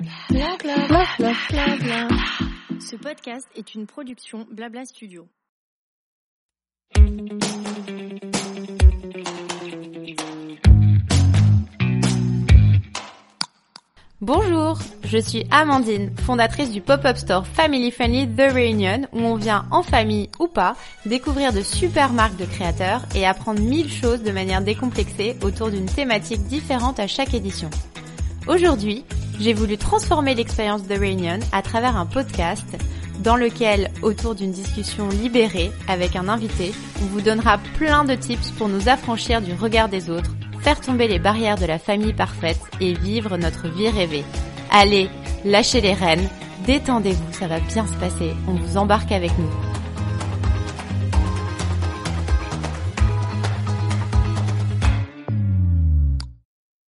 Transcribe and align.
Bla 0.00 0.56
bla 0.58 0.86
bla. 0.88 2.08
Ce 2.80 2.96
podcast 2.96 3.46
est 3.54 3.74
une 3.74 3.86
production 3.86 4.46
Blabla 4.50 4.86
Studio. 4.86 5.28
Bonjour, 14.22 14.78
je 15.04 15.18
suis 15.18 15.44
Amandine, 15.50 16.16
fondatrice 16.16 16.70
du 16.70 16.80
pop-up 16.80 17.18
store 17.18 17.46
Family 17.46 17.90
Friendly 17.90 18.26
The 18.26 18.52
Reunion 18.54 19.06
où 19.12 19.18
on 19.18 19.34
vient 19.34 19.66
en 19.70 19.82
famille 19.82 20.30
ou 20.38 20.46
pas 20.46 20.76
découvrir 21.04 21.52
de 21.52 21.60
super 21.60 22.14
marques 22.14 22.36
de 22.36 22.46
créateurs 22.46 23.02
et 23.14 23.26
apprendre 23.26 23.60
mille 23.60 23.90
choses 23.90 24.22
de 24.22 24.30
manière 24.30 24.62
décomplexée 24.62 25.36
autour 25.42 25.70
d'une 25.70 25.86
thématique 25.86 26.46
différente 26.46 26.98
à 26.98 27.06
chaque 27.06 27.34
édition. 27.34 27.68
Aujourd'hui, 28.46 29.04
j'ai 29.40 29.54
voulu 29.54 29.78
transformer 29.78 30.34
l'expérience 30.34 30.82
The 30.82 30.98
Reunion 30.98 31.40
à 31.52 31.62
travers 31.62 31.96
un 31.96 32.06
podcast 32.06 32.66
dans 33.20 33.36
lequel, 33.36 33.90
autour 34.02 34.34
d'une 34.34 34.52
discussion 34.52 35.08
libérée 35.08 35.70
avec 35.88 36.16
un 36.16 36.28
invité, 36.28 36.72
on 37.02 37.06
vous 37.06 37.20
donnera 37.20 37.58
plein 37.76 38.04
de 38.04 38.14
tips 38.14 38.50
pour 38.52 38.68
nous 38.68 38.88
affranchir 38.88 39.42
du 39.42 39.52
regard 39.52 39.88
des 39.88 40.08
autres 40.10 40.34
faire 40.60 40.80
tomber 40.80 41.08
les 41.08 41.18
barrières 41.18 41.56
de 41.56 41.66
la 41.66 41.78
famille 41.78 42.12
parfaite 42.12 42.60
et 42.80 42.94
vivre 42.94 43.36
notre 43.36 43.68
vie 43.68 43.88
rêvée. 43.88 44.24
Allez, 44.70 45.08
lâchez 45.44 45.80
les 45.80 45.94
rênes, 45.94 46.28
détendez-vous, 46.66 47.32
ça 47.32 47.48
va 47.48 47.60
bien 47.60 47.86
se 47.86 47.94
passer, 47.94 48.32
on 48.46 48.54
vous 48.54 48.76
embarque 48.76 49.12
avec 49.12 49.32
nous. 49.38 49.69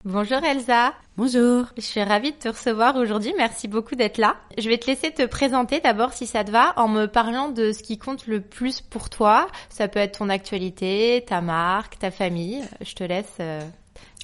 Bonjour 0.05 0.43
Elsa. 0.43 0.95
Bonjour. 1.17 1.67
Je 1.77 1.83
suis 1.83 2.03
ravie 2.03 2.33
de 2.33 2.37
te 2.37 2.49
recevoir 2.49 2.97
aujourd'hui. 2.97 3.33
Merci 3.39 3.69
beaucoup 3.69 3.95
d'être 3.95 4.19
là. 4.19 4.35
Je 4.59 4.69
vais 4.69 4.77
te 4.77 4.89
laisser 4.89 5.13
te 5.13 5.25
présenter 5.25 5.79
d'abord 5.79 6.13
si 6.13 6.27
ça 6.27 6.43
te 6.43 6.51
va 6.51 6.73
en 6.77 6.89
me 6.89 7.07
parlant 7.07 7.51
de 7.51 7.71
ce 7.71 7.85
qui 7.85 7.99
compte 7.99 8.27
le 8.27 8.41
plus 8.41 8.81
pour 8.81 9.11
toi. 9.11 9.47
Ça 9.69 9.87
peut 9.87 10.01
être 10.01 10.19
ton 10.19 10.29
actualité, 10.29 11.25
ta 11.25 11.41
marque, 11.41 12.01
ta 12.01 12.11
famille. 12.11 12.65
Je 12.81 12.95
te 12.95 13.05
laisse 13.05 13.39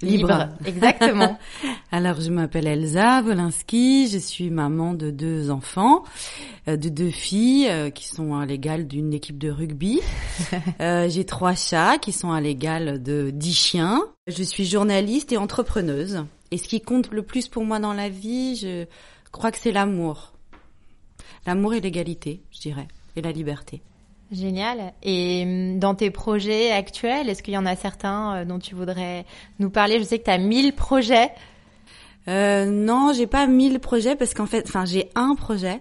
libre. 0.02 0.48
Exactement. 0.64 1.38
Alors, 1.92 2.20
je 2.20 2.30
m'appelle 2.30 2.66
Elsa 2.66 3.22
Wolinski, 3.22 4.08
je 4.08 4.18
suis 4.18 4.50
maman 4.50 4.94
de 4.94 5.10
deux 5.10 5.50
enfants, 5.50 6.04
euh, 6.68 6.76
de 6.76 6.88
deux 6.88 7.10
filles 7.10 7.68
euh, 7.68 7.90
qui 7.90 8.06
sont 8.06 8.34
à 8.36 8.46
l'égal 8.46 8.86
d'une 8.86 9.12
équipe 9.12 9.38
de 9.38 9.50
rugby. 9.50 10.00
Euh, 10.80 11.08
J'ai 11.08 11.24
trois 11.24 11.54
chats 11.54 11.98
qui 11.98 12.12
sont 12.12 12.30
à 12.30 12.40
l'égal 12.40 13.02
de 13.02 13.30
dix 13.30 13.54
chiens. 13.54 14.02
Je 14.28 14.42
suis 14.42 14.64
journaliste 14.64 15.32
et 15.32 15.36
entrepreneuse. 15.36 16.24
Et 16.50 16.58
ce 16.58 16.68
qui 16.68 16.80
compte 16.80 17.10
le 17.10 17.22
plus 17.22 17.48
pour 17.48 17.64
moi 17.64 17.80
dans 17.80 17.92
la 17.92 18.08
vie, 18.08 18.56
je 18.56 18.86
crois 19.32 19.50
que 19.50 19.58
c'est 19.58 19.72
l'amour. 19.72 20.32
L'amour 21.46 21.74
et 21.74 21.80
l'égalité, 21.80 22.42
je 22.52 22.60
dirais, 22.60 22.88
et 23.16 23.22
la 23.22 23.32
liberté. 23.32 23.82
Génial. 24.30 24.92
Et 25.02 25.44
hum, 25.44 25.78
dans 25.78 25.94
tes 25.94 26.10
projets 26.10 26.70
actuels, 26.70 27.28
est-ce 27.28 27.42
qu'il 27.42 27.54
y 27.54 27.58
en 27.58 27.66
a 27.66 27.76
certains 27.76 28.36
euh, 28.36 28.44
dont 28.44 28.58
tu 28.58 28.74
voudrais 28.74 29.24
nous 29.58 29.70
parler? 29.70 29.98
Je 29.98 30.04
sais 30.04 30.18
que 30.18 30.24
tu 30.24 30.30
as 30.30 30.38
1000 30.38 30.74
projets. 30.74 31.30
Euh, 32.28 32.66
non, 32.66 33.12
j'ai 33.14 33.26
pas 33.26 33.46
mille 33.46 33.78
projets 33.80 34.14
parce 34.14 34.34
qu'en 34.34 34.46
fait, 34.46 34.64
enfin, 34.66 34.84
j'ai 34.84 35.08
un 35.14 35.34
projet 35.34 35.80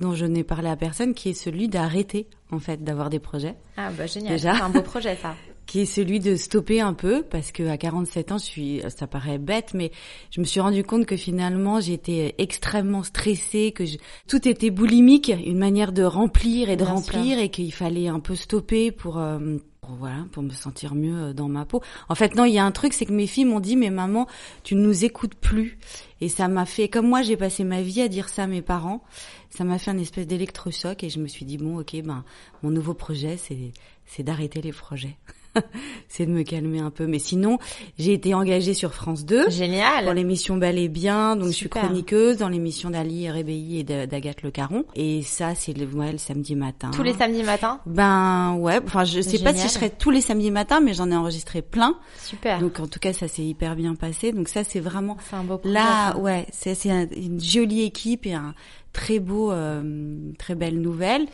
dont 0.00 0.14
je 0.14 0.26
n'ai 0.26 0.42
parlé 0.42 0.68
à 0.68 0.76
personne 0.76 1.14
qui 1.14 1.30
est 1.30 1.34
celui 1.34 1.68
d'arrêter 1.68 2.26
en 2.50 2.58
fait 2.58 2.82
d'avoir 2.82 3.10
des 3.10 3.20
projets. 3.20 3.54
Ah 3.76 3.90
bah 3.96 4.06
génial. 4.06 4.32
Déjà. 4.32 4.54
C'est 4.54 4.62
un 4.62 4.70
beau 4.70 4.82
projet 4.82 5.16
ça. 5.16 5.34
qui 5.74 5.80
est 5.80 5.86
celui 5.86 6.20
de 6.20 6.36
stopper 6.36 6.80
un 6.80 6.94
peu 6.94 7.24
parce 7.28 7.50
que 7.50 7.66
à 7.66 7.76
47 7.76 8.30
ans, 8.30 8.38
je 8.38 8.44
suis 8.44 8.82
ça 8.96 9.08
paraît 9.08 9.38
bête 9.38 9.72
mais 9.74 9.90
je 10.30 10.40
me 10.40 10.44
suis 10.46 10.60
rendu 10.60 10.84
compte 10.84 11.04
que 11.04 11.16
finalement, 11.16 11.80
j'étais 11.80 12.36
extrêmement 12.38 13.02
stressée 13.02 13.72
que 13.72 13.84
je, 13.84 13.96
tout 14.28 14.46
était 14.46 14.70
boulimique, 14.70 15.32
une 15.44 15.58
manière 15.58 15.90
de 15.90 16.04
remplir 16.04 16.70
et 16.70 16.76
de 16.76 16.84
Bien 16.84 16.94
remplir 16.94 17.40
et 17.40 17.48
qu'il 17.48 17.72
fallait 17.72 18.06
un 18.06 18.20
peu 18.20 18.36
stopper 18.36 18.92
pour 18.92 19.18
euh, 19.18 19.56
pour, 19.80 19.96
voilà, 19.96 20.26
pour 20.30 20.44
me 20.44 20.50
sentir 20.50 20.94
mieux 20.94 21.16
euh, 21.16 21.32
dans 21.32 21.48
ma 21.48 21.64
peau. 21.64 21.82
En 22.08 22.14
fait, 22.14 22.36
non, 22.36 22.44
il 22.44 22.54
y 22.54 22.58
a 22.58 22.64
un 22.64 22.70
truc, 22.70 22.92
c'est 22.92 23.04
que 23.04 23.12
mes 23.12 23.26
filles 23.26 23.44
m'ont 23.44 23.58
dit, 23.58 23.74
mais 23.74 23.90
maman, 23.90 24.28
tu 24.62 24.76
ne 24.76 24.80
nous 24.80 25.04
écoutes 25.04 25.34
plus. 25.34 25.76
Et 26.20 26.28
ça 26.28 26.46
m'a 26.46 26.66
fait, 26.66 26.88
comme 26.88 27.08
moi, 27.08 27.22
j'ai 27.22 27.36
passé 27.36 27.64
ma 27.64 27.82
vie 27.82 28.00
à 28.00 28.06
dire 28.06 28.28
ça 28.28 28.44
à 28.44 28.46
mes 28.46 28.62
parents, 28.62 29.02
ça 29.50 29.64
m'a 29.64 29.78
fait 29.78 29.90
un 29.90 29.98
espèce 29.98 30.28
d'électrochoc 30.28 31.02
et 31.02 31.10
je 31.10 31.18
me 31.18 31.26
suis 31.26 31.44
dit, 31.44 31.58
bon, 31.58 31.80
ok, 31.80 32.00
ben, 32.04 32.24
mon 32.62 32.70
nouveau 32.70 32.94
projet, 32.94 33.36
c'est, 33.36 33.72
c'est 34.06 34.22
d'arrêter 34.22 34.62
les 34.62 34.72
projets. 34.72 35.16
c'est 36.08 36.26
de 36.26 36.30
me 36.30 36.42
calmer 36.42 36.80
un 36.80 36.90
peu. 36.90 37.06
Mais 37.06 37.18
sinon, 37.18 37.58
j'ai 37.98 38.12
été 38.12 38.34
engagée 38.34 38.74
sur 38.74 38.94
France 38.94 39.24
2 39.24 39.50
Génial. 39.50 40.04
pour 40.04 40.12
l'émission 40.14 40.56
Bel 40.56 40.78
et 40.78 40.88
Bien. 40.88 41.36
Donc, 41.36 41.46
je 41.48 41.52
suis 41.52 41.68
chroniqueuse 41.68 42.38
dans 42.38 42.48
l'émission 42.48 42.90
d'Ali 42.90 43.30
Rébéi 43.30 43.78
et 43.80 43.84
d'Agathe 43.84 44.42
Le 44.42 44.50
Caron. 44.50 44.84
Et 44.94 45.22
ça, 45.22 45.54
c'est 45.54 45.76
le, 45.76 45.86
ouais, 45.86 46.12
le 46.12 46.18
samedi 46.18 46.54
matin. 46.56 46.90
Tous 46.92 47.02
les 47.02 47.12
samedis 47.14 47.42
matins 47.42 47.80
Ben 47.86 48.54
ouais, 48.58 48.80
enfin 48.84 49.04
je 49.04 49.20
sais 49.20 49.38
pas 49.38 49.54
si 49.54 49.62
je 49.66 49.72
serai 49.72 49.90
tous 49.90 50.10
les 50.10 50.20
samedis 50.20 50.50
matins, 50.50 50.80
mais 50.80 50.94
j'en 50.94 51.10
ai 51.10 51.16
enregistré 51.16 51.62
plein. 51.62 51.96
Super. 52.22 52.58
Donc 52.60 52.80
en 52.80 52.86
tout 52.86 52.98
cas 53.00 53.12
ça 53.12 53.28
s'est 53.28 53.42
hyper 53.44 53.76
bien 53.76 53.94
passé. 53.94 54.32
Donc 54.32 54.48
ça 54.48 54.64
c'est 54.64 54.80
vraiment 54.80 55.16
c'est 55.30 55.36
un 55.36 55.44
beau 55.44 55.58
projet. 55.58 55.74
là 55.74 56.16
ouais, 56.18 56.46
c'est 56.52 56.74
c'est 56.74 56.90
un- 56.90 57.06
une 57.16 57.40
jolie 57.40 57.82
équipe 57.82 58.26
et 58.26 58.34
un 58.34 58.54
très 58.94 59.18
beau, 59.18 59.52
euh, 59.52 60.32
très 60.38 60.54
belle 60.54 60.80
nouvelle. 60.80 61.26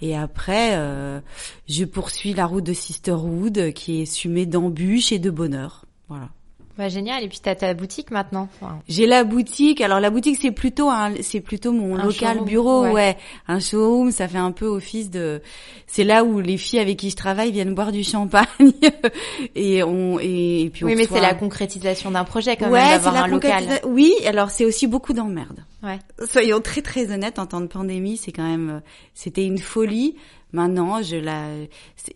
Et 0.00 0.16
après 0.16 0.70
euh, 0.72 1.20
je 1.68 1.84
poursuis 1.84 2.34
la 2.34 2.46
route 2.46 2.64
de 2.64 2.72
Sisterhood 2.72 3.72
qui 3.72 4.02
est 4.02 4.06
sumée 4.06 4.46
d'embûches 4.46 5.12
et 5.12 5.20
de 5.20 5.30
bonheur. 5.30 5.84
Voilà. 6.08 6.30
Bah, 6.78 6.88
génial. 6.88 7.22
Et 7.22 7.28
puis 7.28 7.38
t'as 7.42 7.54
ta 7.54 7.74
boutique 7.74 8.10
maintenant. 8.10 8.48
Enfin, 8.60 8.80
J'ai 8.88 9.06
la 9.06 9.24
boutique. 9.24 9.80
Alors 9.80 10.00
la 10.00 10.10
boutique 10.10 10.38
c'est 10.40 10.50
plutôt 10.52 10.88
un, 10.88 11.12
c'est 11.20 11.40
plutôt 11.40 11.72
mon 11.72 11.96
Un 11.96 12.04
local 12.04 12.30
showroom, 12.34 12.44
bureau, 12.44 12.82
ouais. 12.84 12.92
ouais. 12.92 13.16
Un 13.48 13.60
showroom, 13.60 14.10
ça 14.10 14.26
fait 14.28 14.38
un 14.38 14.52
peu 14.52 14.66
office 14.66 15.10
de. 15.10 15.42
C'est 15.86 16.04
là 16.04 16.24
où 16.24 16.40
les 16.40 16.56
filles 16.56 16.78
avec 16.78 16.96
qui 16.98 17.10
je 17.10 17.16
travaille 17.16 17.52
viennent 17.52 17.74
boire 17.74 17.92
du 17.92 18.02
champagne 18.04 18.46
et 19.54 19.82
on 19.82 20.18
et, 20.18 20.62
et 20.62 20.70
puis 20.70 20.84
on 20.84 20.88
oui, 20.88 20.94
mais 20.96 21.06
c'est 21.06 21.20
la 21.20 21.34
concrétisation 21.34 22.10
d'un 22.10 22.24
projet 22.24 22.56
quand 22.56 22.70
ouais, 22.70 22.80
même 22.80 22.88
c'est 22.98 23.04
d'avoir 23.04 23.14
la 23.14 23.22
un 23.24 23.26
local. 23.28 23.64
concrétisa- 23.64 23.86
Oui, 23.86 24.14
alors 24.26 24.50
c'est 24.50 24.64
aussi 24.64 24.86
beaucoup 24.86 25.12
d'emmerdes. 25.12 25.64
Ouais. 25.82 25.98
Soyons 26.26 26.60
très 26.60 26.80
très 26.82 27.10
honnêtes 27.12 27.38
en 27.38 27.46
temps 27.46 27.60
de 27.60 27.66
pandémie, 27.66 28.16
c'est 28.16 28.32
quand 28.32 28.48
même, 28.48 28.80
c'était 29.14 29.44
une 29.44 29.58
folie. 29.58 30.16
Maintenant, 30.54 31.02
je 31.02 31.16
la, 31.16 31.46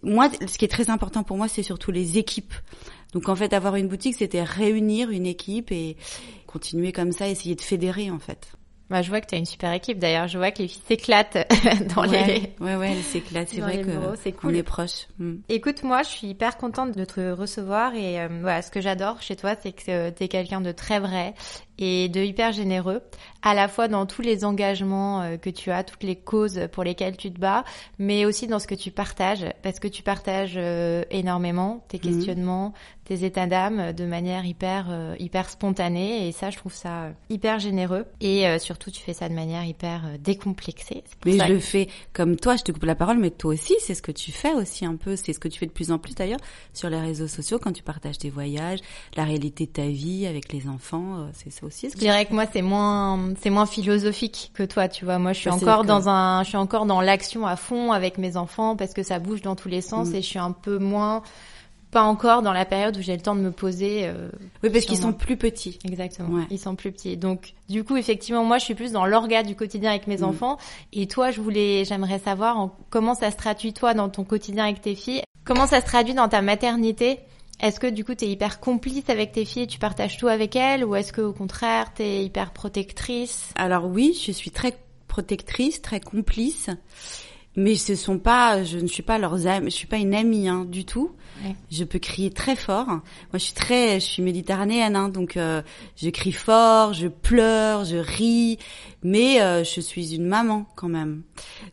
moi, 0.03 0.29
ce 0.47 0.59
qui 0.59 0.67
est 0.67 0.69
très 0.69 0.91
important 0.91 1.23
pour 1.23 1.39
moi, 1.39 1.49
c'est 1.49 1.63
surtout 1.63 1.91
les 1.91 2.19
équipes. 2.19 2.53
Donc 3.17 3.31
en 3.31 3.35
fait, 3.35 3.55
avoir 3.55 3.77
une 3.77 3.89
boutique, 3.89 4.15
c'était 4.15 4.43
réunir 4.43 5.09
une 5.09 5.25
équipe 5.25 5.73
et 5.73 5.97
continuer 6.47 6.93
comme 6.93 7.13
ça, 7.13 7.27
essayer 7.27 7.55
de 7.55 7.63
fédérer 7.63 8.11
en 8.11 8.19
fait. 8.19 8.53
Bah, 8.91 9.01
je 9.01 9.09
vois 9.09 9.23
que 9.23 9.27
tu 9.27 9.35
as 9.35 9.39
une 9.39 9.47
super 9.47 9.73
équipe 9.73 9.99
d'ailleurs. 9.99 10.29
Je 10.29 10.37
vois 10.37 10.51
que 10.51 10.59
les 10.61 10.69
filles 10.69 10.83
s'éclatent 10.87 11.49
dans 11.97 12.03
les. 12.03 12.53
ouais, 12.61 12.77
ouais, 12.77 12.95
c'est 13.03 13.23
clair, 13.23 13.47
c'est 13.49 13.63
vrai 13.63 13.81
que 13.81 13.91
c'est 14.23 14.35
on 14.35 14.49
cool. 14.49 14.57
est 14.57 14.63
proches. 14.63 15.09
Mm. 15.19 15.37
Écoute, 15.49 15.83
moi, 15.83 16.03
je 16.03 16.09
suis 16.09 16.27
hyper 16.27 16.59
contente 16.59 16.95
de 16.95 17.07
te 17.07 17.31
recevoir 17.31 17.95
et 17.95 18.21
euh, 18.21 18.29
voilà, 18.43 18.61
ce 18.61 18.71
que 18.71 18.83
j'adore 18.83 19.23
chez 19.23 19.35
toi, 19.35 19.55
c'est 19.63 19.73
que 19.73 20.11
tu 20.11 20.23
es 20.23 20.29
quelqu'un 20.29 20.61
de 20.61 20.73
très 20.73 21.01
vrai 21.01 21.33
et 21.79 22.09
de 22.09 22.21
hyper 22.21 22.53
généreux, 22.53 23.03
à 23.43 23.55
la 23.55 23.69
fois 23.69 23.89
dans 23.89 24.07
tous 24.07 24.23
les 24.23 24.45
engagements 24.45 25.23
euh, 25.23 25.37
que 25.37 25.51
tu 25.51 25.71
as, 25.71 25.85
toutes 25.85 26.03
les 26.03 26.17
causes 26.17 26.69
pour 26.73 26.85
lesquelles 26.85 27.17
tu 27.17 27.31
te 27.31 27.39
bats, 27.39 27.65
mais 27.99 28.25
aussi 28.25 28.47
dans 28.47 28.59
ce 28.59 28.67
que 28.67 28.75
tu 28.75 28.91
partages, 28.91 29.45
parce 29.63 29.79
que 29.79 29.89
tu 29.89 30.03
partages 30.03 30.55
euh, 30.57 31.05
énormément 31.11 31.85
tes 31.89 31.99
Mhm. 31.99 32.03
questionnements, 32.03 32.73
tes 33.05 33.25
états 33.25 33.47
d'âme 33.47 33.93
de 33.93 34.05
manière 34.05 34.45
hyper 34.45 34.87
euh, 34.91 35.15
hyper 35.19 35.49
spontanée 35.49 36.27
et 36.27 36.33
ça, 36.33 36.51
je 36.51 36.57
trouve 36.57 36.75
ça 36.75 37.11
hyper 37.31 37.59
généreux 37.61 38.05
et 38.21 38.59
surtout 38.59 38.91
tu 38.91 39.01
fais 39.01 39.13
ça 39.13 39.29
de 39.29 39.35
manière 39.35 39.65
hyper 39.65 40.03
décomplexée. 40.19 41.05
Mais 41.25 41.39
je 41.39 41.53
le 41.53 41.61
fais 41.61 41.89
comme 42.13 42.37
toi, 42.37 42.57
je 42.57 42.63
te 42.63 42.73
coupe 42.73 42.85
la 42.85 42.95
parole, 42.97 43.19
mais 43.19 43.31
toi 43.31 43.55
aussi, 43.55 43.75
c'est 43.81 43.95
ce 43.95 44.03
que 44.03 44.13
tu 44.13 44.33
fais 44.33 44.53
aussi 44.55 44.85
un 44.85 44.97
peu, 44.97 45.15
c'est 45.15 45.33
ce 45.33 45.39
que 45.39 45.49
tu 45.49 45.59
fais 45.59 45.67
de 45.67 45.71
plus 45.73 45.93
en 45.93 45.99
plus 45.99 46.15
d'ailleurs 46.15 46.41
sur 46.73 46.91
les 46.91 46.99
réseaux 46.99 47.29
sociaux 47.29 47.59
quand 47.61 47.73
tu 47.73 47.83
partages 47.83 48.19
tes 48.19 48.31
voyages, 48.31 48.81
la 49.17 49.25
réalité 49.25 49.67
de 49.67 49.73
ta 49.73 49.87
vie 49.87 50.27
avec 50.27 50.53
les 50.53 50.69
enfants, 50.69 51.29
c'est 51.33 51.51
ça 51.51 51.66
aussi. 51.67 51.91
Je 51.91 51.97
dirais 51.99 52.25
que 52.25 52.33
moi 52.33 52.45
c'est 52.53 52.63
moins 52.63 53.19
c'est 53.43 53.51
moins 53.51 53.67
philosophique 53.67 54.51
que 54.55 54.63
toi, 54.63 54.89
tu 54.89 55.05
vois. 55.05 55.19
Moi 55.19 55.33
je 55.33 55.41
suis 55.41 55.51
Bah, 55.51 55.57
encore 55.57 55.85
dans 55.85 56.09
un 56.09 56.43
je 56.43 56.49
suis 56.49 56.57
encore 56.57 56.87
dans 56.87 57.01
l'action 57.01 57.47
à 57.47 57.57
fond 57.57 57.93
avec 57.93 58.19
mes 58.19 58.37
enfants 58.37 58.77
parce 58.77 58.95
que 58.95 59.03
ça 59.03 59.19
bouge 59.19 59.43
dans 59.43 59.57
tous 59.57 59.69
les 59.69 59.81
sens 59.81 60.09
Mm. 60.11 60.15
et 60.15 60.23
je 60.23 60.27
suis 60.27 60.39
un 60.39 60.53
peu 60.53 60.79
moins 60.79 61.23
pas 61.93 62.03
encore 62.03 62.43
dans 62.43 62.53
la 62.53 62.65
période 62.65 62.97
où 62.97 63.01
j'ai 63.01 63.15
le 63.15 63.23
temps 63.23 63.37
de 63.37 63.41
me 63.41 63.53
poser 63.53 64.07
euh, 64.09 64.29
Oui, 64.63 64.71
parce 64.71 64.85
qu'ils 64.85 64.99
sont 64.99 65.13
plus 65.13 65.37
petits. 65.37 65.79
exactement. 65.85 66.29
Ouais. 66.41 66.43
Ils 66.51 66.59
sont 66.59 66.75
plus 66.75 66.91
petits. 66.93 67.17
Donc 67.17 67.55
du 67.69 67.85
coup 67.85 67.97
effectivement 67.97 68.45
moi 68.45 68.59
je 68.59 68.65
suis 68.65 68.75
plus 68.75 68.93
dans 68.93 69.07
l'orga 69.07 69.43
du 69.43 69.55
quotidien 69.55 69.91
avec 69.91 70.07
mes 70.07 70.19
Mm. 70.19 70.25
enfants 70.25 70.59
et 70.93 71.07
toi 71.07 71.31
je 71.31 71.41
voulais 71.41 71.85
j'aimerais 71.85 72.19
savoir 72.19 72.59
en- 72.59 72.71
comment 72.91 73.15
ça 73.15 73.31
se 73.31 73.37
traduit 73.37 73.73
toi 73.73 73.95
dans 73.95 74.09
ton 74.09 74.25
quotidien 74.25 74.65
avec 74.65 74.81
tes 74.81 74.95
filles? 74.95 75.23
Comment 75.45 75.67
ça 75.69 75.81
se 75.81 75.87
traduit 75.87 76.13
dans 76.15 76.29
ta 76.29 76.43
maternité? 76.43 77.21
Est-ce 77.61 77.81
que 77.81 77.87
du 77.87 78.05
coup 78.05 78.15
t'es 78.15 78.29
hyper 78.29 78.61
complice 78.61 79.09
avec 79.09 79.33
tes 79.33 79.45
filles, 79.45 79.67
tu 79.67 79.79
partages 79.79 80.19
tout 80.19 80.29
avec 80.29 80.57
elles, 80.57 80.85
ou 80.85 80.95
est-ce 80.95 81.13
que 81.13 81.23
au 81.23 81.33
contraire 81.33 81.93
t'es 81.95 82.25
hyper 82.25 82.53
protectrice? 82.53 83.51
Alors 83.57 83.87
oui, 83.87 84.19
je 84.27 84.33
suis 84.33 84.51
très 84.51 84.77
protectrice, 85.09 85.81
très 85.81 86.01
complice. 86.01 86.69
Mais 87.57 87.75
ce 87.75 87.95
sont 87.95 88.19
pas, 88.19 88.63
je 88.63 88.79
ne 88.79 88.87
suis 88.87 89.03
pas 89.03 89.19
leurs 89.19 89.47
amis, 89.47 89.71
je 89.71 89.77
suis 89.77 89.87
pas 89.87 89.97
une 89.97 90.15
amie 90.15 90.49
hein, 90.49 90.67
du 90.67 90.85
tout. 90.85 91.13
Ouais. 91.45 91.55
Je 91.71 91.85
peux 91.85 91.99
crier 91.99 92.31
très 92.31 92.57
fort. 92.57 92.87
Moi, 92.87 93.03
je 93.35 93.39
suis 93.39 93.55
très, 93.55 94.01
je 94.01 94.05
suis 94.05 94.23
méditerranéenne, 94.23 94.97
hein, 94.97 95.09
donc 95.09 95.37
euh, 95.37 95.63
je 95.97 96.09
crie 96.11 96.33
fort, 96.33 96.93
je 96.95 97.09
pleure, 97.09 97.85
je 97.85 97.97
ris, 97.97 98.59
mais 99.03 99.43
euh, 99.43 99.65
je 99.65 99.81
suis 99.81 100.15
une 100.15 100.27
maman 100.27 100.67
quand 100.77 100.89
même. 100.89 101.23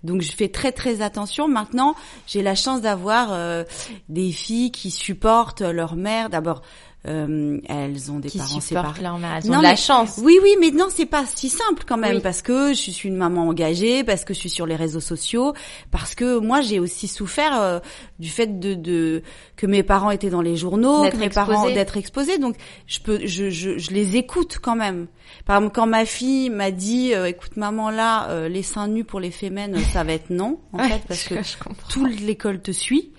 Donc 0.03 0.21
je 0.21 0.31
fais 0.31 0.49
très 0.49 0.71
très 0.71 1.01
attention. 1.01 1.47
Maintenant, 1.47 1.95
j'ai 2.27 2.41
la 2.41 2.55
chance 2.55 2.81
d'avoir 2.81 3.29
euh, 3.31 3.63
des 4.09 4.31
filles 4.31 4.71
qui 4.71 4.91
supportent 4.91 5.61
leur 5.61 5.95
mère. 5.95 6.29
D'abord, 6.29 6.61
euh, 7.07 7.59
elles 7.67 8.11
ont 8.11 8.19
des 8.19 8.29
Qui 8.29 8.37
parents 8.37 8.59
séparés. 8.61 9.01
leur 9.01 9.17
mère. 9.19 9.39
Elles 9.43 9.49
Non, 9.51 9.55
ont 9.55 9.57
de 9.59 9.63
la 9.63 9.71
mais- 9.71 9.75
chance. 9.75 10.19
Oui, 10.23 10.37
oui, 10.41 10.55
mais 10.59 10.71
non, 10.71 10.87
c'est 10.89 11.05
pas 11.05 11.25
si 11.35 11.49
simple 11.49 11.83
quand 11.85 11.97
même 11.97 12.15
Oui. 12.17 12.21
parce 12.21 12.41
que 12.41 12.69
je 12.73 12.91
suis 12.91 13.09
une 13.09 13.17
maman 13.17 13.47
engagée, 13.49 14.03
parce 14.03 14.23
que 14.23 14.33
je 14.33 14.39
suis 14.39 14.49
sur 14.49 14.65
les 14.65 14.75
réseaux 14.75 14.99
sociaux, 15.01 15.53
parce 15.91 16.15
que 16.15 16.39
moi 16.39 16.61
j'ai 16.61 16.79
aussi 16.79 17.07
souffert 17.07 17.59
euh, 17.61 17.79
du 18.19 18.29
fait 18.29 18.59
de, 18.59 18.73
de 18.73 19.21
que 19.57 19.67
mes 19.67 19.83
parents 19.83 20.11
étaient 20.11 20.29
dans 20.29 20.41
les 20.41 20.55
journaux, 20.55 21.09
que 21.09 21.17
mes 21.17 21.25
exposés. 21.25 21.33
parents 21.51 21.65
d'être 21.69 21.97
exposés, 21.97 22.37
donc 22.37 22.55
je 22.87 22.99
peux, 22.99 23.19
je, 23.25 23.49
je, 23.49 23.77
je 23.77 23.91
les 23.91 24.15
écoute 24.15 24.59
quand 24.61 24.75
même. 24.75 25.07
Par 25.45 25.57
exemple, 25.57 25.75
quand 25.75 25.87
ma 25.87 26.05
fille 26.05 26.49
m'a 26.49 26.71
dit, 26.71 27.13
euh, 27.13 27.25
écoute 27.25 27.57
maman 27.57 27.89
là, 27.89 28.29
euh, 28.29 28.47
les 28.47 28.63
seins 28.63 28.87
nus 28.87 29.03
pour 29.03 29.19
les 29.19 29.31
fémènes, 29.31 29.77
ça 29.91 30.03
va 30.03 30.13
être 30.13 30.29
non 30.29 30.59
en 30.71 30.79
Ouais, 30.79 30.89
fait 30.89 31.01
parce 31.07 31.23
que 31.23 31.35
je, 31.43 31.55
toute 31.89 32.19
l'école 32.21 32.61
te 32.61 32.71
suit. 32.71 33.11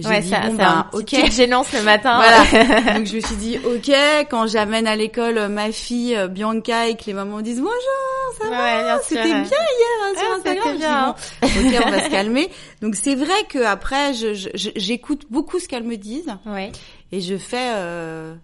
J'ai 0.00 0.08
Ouais, 0.08 0.20
dit 0.22 0.28
ça, 0.28 0.40
bon 0.40 0.56
c'est 0.56 0.62
un 0.64 0.86
ok. 0.92 1.30
gênance 1.30 1.72
le 1.72 1.82
matin. 1.82 2.20
Voilà. 2.20 2.94
Donc 2.98 3.06
je 3.06 3.14
me 3.16 3.20
suis 3.20 3.36
dit 3.36 3.58
ok 3.64 3.94
quand 4.28 4.46
j'amène 4.48 4.86
à 4.88 4.96
l'école 4.96 5.38
euh, 5.38 5.48
ma 5.48 5.70
fille 5.70 6.16
euh, 6.16 6.26
Bianca 6.26 6.88
et 6.88 6.96
que 6.96 7.04
les 7.06 7.12
mamans 7.12 7.40
disent 7.42 7.60
bonjour 7.60 8.38
ça 8.42 8.50
va? 8.50 8.56
Ouais, 8.56 8.82
bien 8.82 8.96
sûr. 8.96 9.04
c'était 9.08 9.22
bien 9.22 9.42
hier 9.42 9.46
hein, 10.02 10.12
sur 10.16 10.26
Ah, 10.28 10.36
Instagram. 10.36 11.14
c'était 11.42 11.48
Je 11.54 11.60
dis, 11.60 11.76
bon, 11.76 11.78
ok 11.78 11.84
on 11.86 11.90
va 11.90 12.02
se 12.04 12.10
calmer. 12.10 12.50
Donc 12.82 12.96
c'est 12.96 13.14
vrai 13.14 13.44
que 13.48 13.64
après 13.64 14.14
je- 14.14 14.34
je- 14.34 14.48
je- 14.54 14.70
j'écoute 14.74 15.26
beaucoup 15.30 15.60
ce 15.60 15.68
qu'elles 15.68 15.84
me 15.84 15.96
disent 15.96 16.34
Ouais. 16.46 16.72
et 17.12 17.20
je 17.20 17.36
fais 17.36 17.70
euh, 17.76 18.34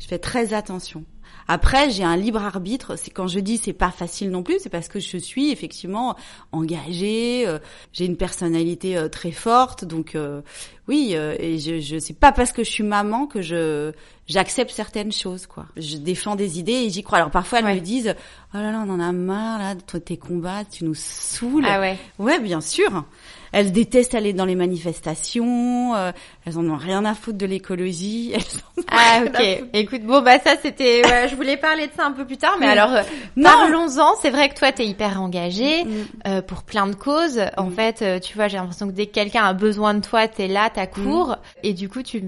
je 0.00 0.06
fais 0.08 0.18
très 0.18 0.54
attention. 0.54 1.04
Après, 1.48 1.90
j'ai 1.90 2.02
un 2.04 2.16
libre 2.16 2.42
arbitre. 2.44 2.96
C'est 2.96 3.10
quand 3.10 3.28
je 3.28 3.38
dis 3.40 3.58
c'est 3.58 3.72
pas 3.72 3.90
facile 3.90 4.30
non 4.30 4.42
plus, 4.42 4.56
c'est 4.60 4.68
parce 4.70 4.88
que 4.88 4.98
je 5.00 5.16
suis 5.18 5.50
effectivement 5.50 6.16
engagée. 6.52 7.44
euh, 7.46 7.58
j'ai 7.92 8.04
une 8.06 8.16
personnalité 8.16 8.96
euh, 8.96 9.08
très 9.08 9.30
forte, 9.32 9.84
donc 9.84 10.14
euh, 10.14 10.40
oui. 10.88 11.14
et 11.14 11.58
je, 11.58 11.80
je 11.80 11.98
c'est 11.98 12.18
pas 12.18 12.32
parce 12.32 12.52
que 12.52 12.64
je 12.64 12.70
suis 12.70 12.84
maman 12.84 13.26
que 13.26 13.42
je 13.42 13.92
j'accepte 14.26 14.70
certaines 14.72 15.12
choses, 15.12 15.46
quoi. 15.46 15.66
Je 15.76 15.96
défends 15.98 16.34
des 16.36 16.58
idées 16.58 16.72
et 16.72 16.90
j'y 16.90 17.02
crois. 17.02 17.18
Alors 17.18 17.30
parfois 17.30 17.60
elles 17.60 17.64
Ouais. 17.66 17.74
me 17.76 17.80
disent 17.80 18.14
oh 18.54 18.56
là 18.56 18.72
là, 18.72 18.84
on 18.86 18.90
en 18.90 19.00
a 19.00 19.12
marre 19.12 19.58
là 19.58 19.74
de 19.74 19.80
toi, 19.82 20.00
tes 20.00 20.16
combats, 20.16 20.64
tu 20.64 20.84
nous 20.84 20.94
saoules. 20.94 21.64
Ah 21.68 21.80
ouais. 21.80 21.96
Ouais, 22.18 22.38
bien 22.40 22.60
sûr. 22.60 23.04
Elles 23.52 23.72
détestent 23.72 24.14
aller 24.14 24.32
dans 24.32 24.44
les 24.44 24.54
manifestations. 24.56 25.94
euh, 25.94 26.12
elles 26.44 26.58
en 26.58 26.64
ont 26.68 26.76
rien 26.76 27.04
à 27.04 27.14
foutre 27.14 27.38
de 27.38 27.46
l'écologie. 27.46 28.34
Ah 28.88 29.20
ok. 29.26 29.64
Écoute, 29.72 30.02
bon 30.02 30.22
bah 30.22 30.38
ça 30.38 30.54
c'était, 30.62 31.02
ouais, 31.04 31.28
je 31.28 31.34
voulais 31.34 31.56
parler 31.56 31.86
de 31.86 31.92
ça 31.96 32.06
un 32.06 32.12
peu 32.12 32.24
plus 32.24 32.36
tard, 32.36 32.56
mais 32.60 32.66
alors 32.66 32.92
euh, 32.92 33.02
parlons-en. 33.42 34.14
C'est 34.20 34.30
vrai 34.30 34.48
que 34.48 34.54
toi 34.54 34.70
t'es 34.72 34.86
hyper 34.86 35.20
engagée 35.20 35.84
Mm. 35.84 35.90
euh, 36.28 36.42
pour 36.42 36.62
plein 36.62 36.86
de 36.86 36.94
causes. 36.94 37.40
En 37.56 37.66
Mm. 37.66 37.72
fait, 37.72 38.02
euh, 38.02 38.18
tu 38.20 38.34
vois, 38.36 38.48
j'ai 38.48 38.56
l'impression 38.58 38.86
que 38.86 38.92
dès 38.92 39.06
que 39.06 39.12
quelqu'un 39.12 39.44
a 39.44 39.52
besoin 39.54 39.94
de 39.94 40.00
toi, 40.00 40.28
t'es 40.28 40.46
là, 40.48 40.68
Mm. 40.68 40.72
t'accours, 40.74 41.36
et 41.62 41.72
du 41.72 41.88
coup 41.88 42.02
tu 42.02 42.22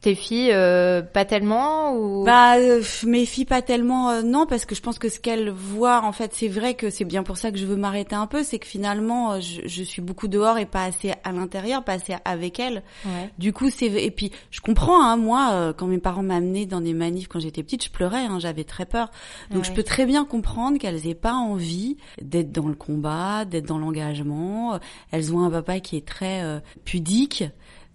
tes 0.00 0.14
filles 0.14 0.52
euh, 0.52 1.02
pas 1.02 1.24
tellement 1.24 1.94
ou? 1.96 2.24
Bah, 2.24 2.56
euh, 2.58 2.82
mes 3.06 3.24
filles 3.24 3.44
pas 3.44 3.62
tellement 3.62 4.10
euh, 4.10 4.22
non 4.22 4.46
parce 4.46 4.64
que 4.64 4.74
je 4.74 4.82
pense 4.82 4.98
que 4.98 5.08
ce 5.08 5.18
qu'elles 5.18 5.50
voient 5.50 6.02
en 6.04 6.12
fait 6.12 6.32
c'est 6.34 6.48
vrai 6.48 6.74
que 6.74 6.90
c'est 6.90 7.04
bien 7.04 7.22
pour 7.22 7.36
ça 7.36 7.50
que 7.50 7.58
je 7.58 7.66
veux 7.66 7.76
m'arrêter 7.76 8.14
un 8.14 8.26
peu 8.26 8.42
c'est 8.42 8.58
que 8.58 8.66
finalement 8.66 9.32
euh, 9.32 9.40
je, 9.40 9.62
je 9.66 9.82
suis 9.82 10.02
beaucoup 10.02 10.28
dehors 10.28 10.58
et 10.58 10.66
pas 10.66 10.84
assez 10.84 11.12
à 11.24 11.32
l'intérieur 11.32 11.82
pas 11.82 11.94
assez 11.94 12.14
avec 12.24 12.60
elles. 12.60 12.82
Ouais. 13.04 13.30
du 13.38 13.52
coup 13.52 13.70
c'est 13.70 13.86
et 13.86 14.10
puis 14.10 14.32
je 14.50 14.60
comprends 14.60 15.02
hein 15.02 15.16
moi 15.16 15.74
quand 15.76 15.86
mes 15.86 15.98
parents 15.98 16.22
m'amenaient 16.22 16.66
dans 16.66 16.80
des 16.80 16.94
manifs 16.94 17.28
quand 17.28 17.40
j'étais 17.40 17.62
petite 17.62 17.84
je 17.84 17.90
pleurais 17.90 18.24
hein, 18.24 18.38
j'avais 18.38 18.64
très 18.64 18.86
peur. 18.86 19.10
Donc 19.50 19.64
je 19.64 19.72
peux 19.72 19.82
très 19.82 20.06
bien 20.06 20.24
comprendre 20.24 20.78
qu'elles 20.78 21.06
aient 21.06 21.14
pas 21.14 21.34
envie 21.34 21.96
d'être 22.20 22.52
dans 22.52 22.68
le 22.68 22.74
combat 22.74 23.44
d'être 23.44 23.66
dans 23.66 23.78
l'engagement. 23.78 24.78
Elles 25.10 25.34
ont 25.34 25.44
un 25.44 25.50
papa 25.50 25.80
qui 25.80 25.96
est 25.96 26.06
très 26.06 26.42
pudique 26.84 27.44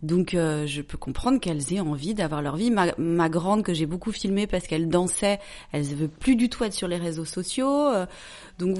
donc 0.03 0.33
euh, 0.33 0.65
je 0.67 0.81
peux 0.81 0.97
comprendre 0.97 1.39
qu'elles 1.39 1.73
aient 1.73 1.79
envie 1.79 2.13
d'avoir 2.13 2.41
leur 2.41 2.55
vie. 2.55 2.71
Ma, 2.71 2.87
ma 2.97 3.29
grande 3.29 3.63
que 3.63 3.73
j'ai 3.73 3.85
beaucoup 3.85 4.11
filmée 4.11 4.47
parce 4.47 4.65
qu'elle 4.67 4.89
dansait, 4.89 5.39
elle 5.71 5.83
veut 5.83 6.07
plus 6.07 6.35
du 6.35 6.49
tout 6.49 6.63
être 6.63 6.73
sur 6.73 6.87
les 6.87 6.97
réseaux 6.97 7.25
sociaux. 7.25 7.87
euh, 7.89 8.05
donc 8.59 8.77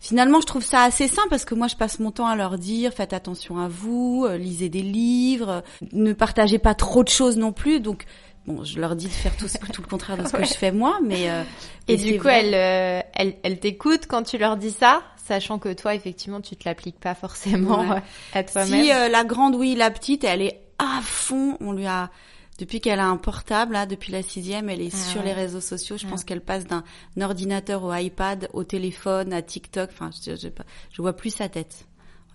finalement 0.00 0.40
je 0.40 0.46
trouve 0.46 0.64
ça 0.64 0.82
assez 0.82 1.06
simple 1.08 1.28
parce 1.28 1.44
que 1.44 1.54
moi 1.54 1.68
je 1.68 1.76
passe 1.76 2.00
mon 2.00 2.10
temps 2.10 2.26
à 2.26 2.34
leur 2.36 2.58
dire 2.58 2.92
faites 2.92 3.12
attention 3.12 3.58
à 3.58 3.68
vous, 3.68 4.24
euh, 4.28 4.36
lisez 4.36 4.68
des 4.68 4.82
livres, 4.82 5.62
ne 5.92 6.12
partagez 6.12 6.58
pas 6.58 6.74
trop 6.74 7.04
de 7.04 7.08
choses 7.08 7.36
non 7.36 7.52
plus. 7.52 7.80
Donc 7.80 8.04
bon 8.46 8.64
je 8.64 8.80
leur 8.80 8.96
dis 8.96 9.06
de 9.06 9.12
faire 9.12 9.36
tout, 9.36 9.48
ce- 9.48 9.58
tout 9.58 9.82
le 9.82 9.88
contraire 9.88 10.16
de 10.16 10.26
ce 10.26 10.32
que 10.32 10.44
je 10.52 10.54
fais 10.54 10.72
moi, 10.72 10.98
mais 11.04 11.30
euh, 11.30 11.42
Et 11.86 11.96
mais 11.96 12.02
du 12.02 12.18
coup, 12.20 12.28
elles, 12.28 12.54
euh, 12.54 13.00
elles, 13.14 13.36
elles 13.44 13.60
t'écoutent 13.60 14.06
quand 14.08 14.22
tu 14.24 14.38
leur 14.38 14.56
dis 14.56 14.72
ça, 14.72 15.02
sachant 15.24 15.60
que 15.60 15.72
toi, 15.72 15.94
effectivement, 15.94 16.40
tu 16.40 16.56
te 16.56 16.68
l'appliques 16.68 16.98
pas 16.98 17.14
forcément 17.14 17.88
Ouais. 17.88 18.02
à 18.34 18.42
toi-même. 18.42 18.82
Si 18.82 18.92
euh, 18.92 19.08
la 19.08 19.22
grande, 19.22 19.54
oui, 19.54 19.76
la 19.76 19.90
petite, 19.92 20.24
elle 20.24 20.42
est 20.42 20.61
à 20.82 21.00
fond. 21.02 21.56
On 21.60 21.72
lui 21.72 21.86
a 21.86 22.10
depuis 22.58 22.80
qu'elle 22.80 23.00
a 23.00 23.06
un 23.06 23.16
portable, 23.16 23.72
là, 23.72 23.86
depuis 23.86 24.12
la 24.12 24.22
sixième, 24.22 24.68
elle 24.68 24.82
est 24.82 24.90
Ah 24.92 24.96
sur 24.96 25.20
ouais. 25.20 25.26
les 25.28 25.32
réseaux 25.32 25.60
sociaux. 25.60 25.96
Je 25.96 26.06
Ah. 26.06 26.10
pense 26.10 26.22
qu'elle 26.22 26.42
passe 26.42 26.66
d'un 26.66 26.84
ordinateur 27.20 27.82
au 27.82 27.92
iPad, 27.94 28.48
au 28.52 28.62
téléphone, 28.62 29.32
à 29.32 29.42
TikTok. 29.42 29.90
Enfin, 29.92 30.10
je, 30.24 30.36
je, 30.36 30.48
je 30.90 31.02
vois 31.02 31.14
plus 31.14 31.30
sa 31.34 31.48
tête. 31.48 31.86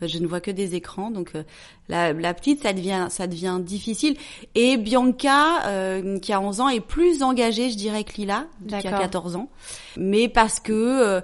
Je 0.01 0.19
ne 0.19 0.27
vois 0.27 0.41
que 0.41 0.51
des 0.51 0.75
écrans, 0.75 1.09
donc 1.09 1.31
euh, 1.33 1.41
la, 1.89 2.13
la 2.13 2.33
petite, 2.35 2.61
ça 2.61 2.71
devient, 2.73 3.07
ça 3.09 3.25
devient 3.25 3.57
difficile. 3.59 4.15
Et 4.53 4.77
Bianca, 4.77 5.65
euh, 5.65 6.19
qui 6.19 6.33
a 6.33 6.39
11 6.39 6.61
ans, 6.61 6.69
est 6.69 6.81
plus 6.81 7.23
engagée, 7.23 7.71
je 7.71 7.77
dirais, 7.77 8.03
que 8.03 8.13
Lila, 8.17 8.45
qui 8.67 8.75
a 8.75 8.81
D'accord. 8.83 8.99
14 8.99 9.35
ans. 9.37 9.49
Mais 9.97 10.27
parce 10.29 10.59
que 10.59 10.71
euh, 10.73 11.21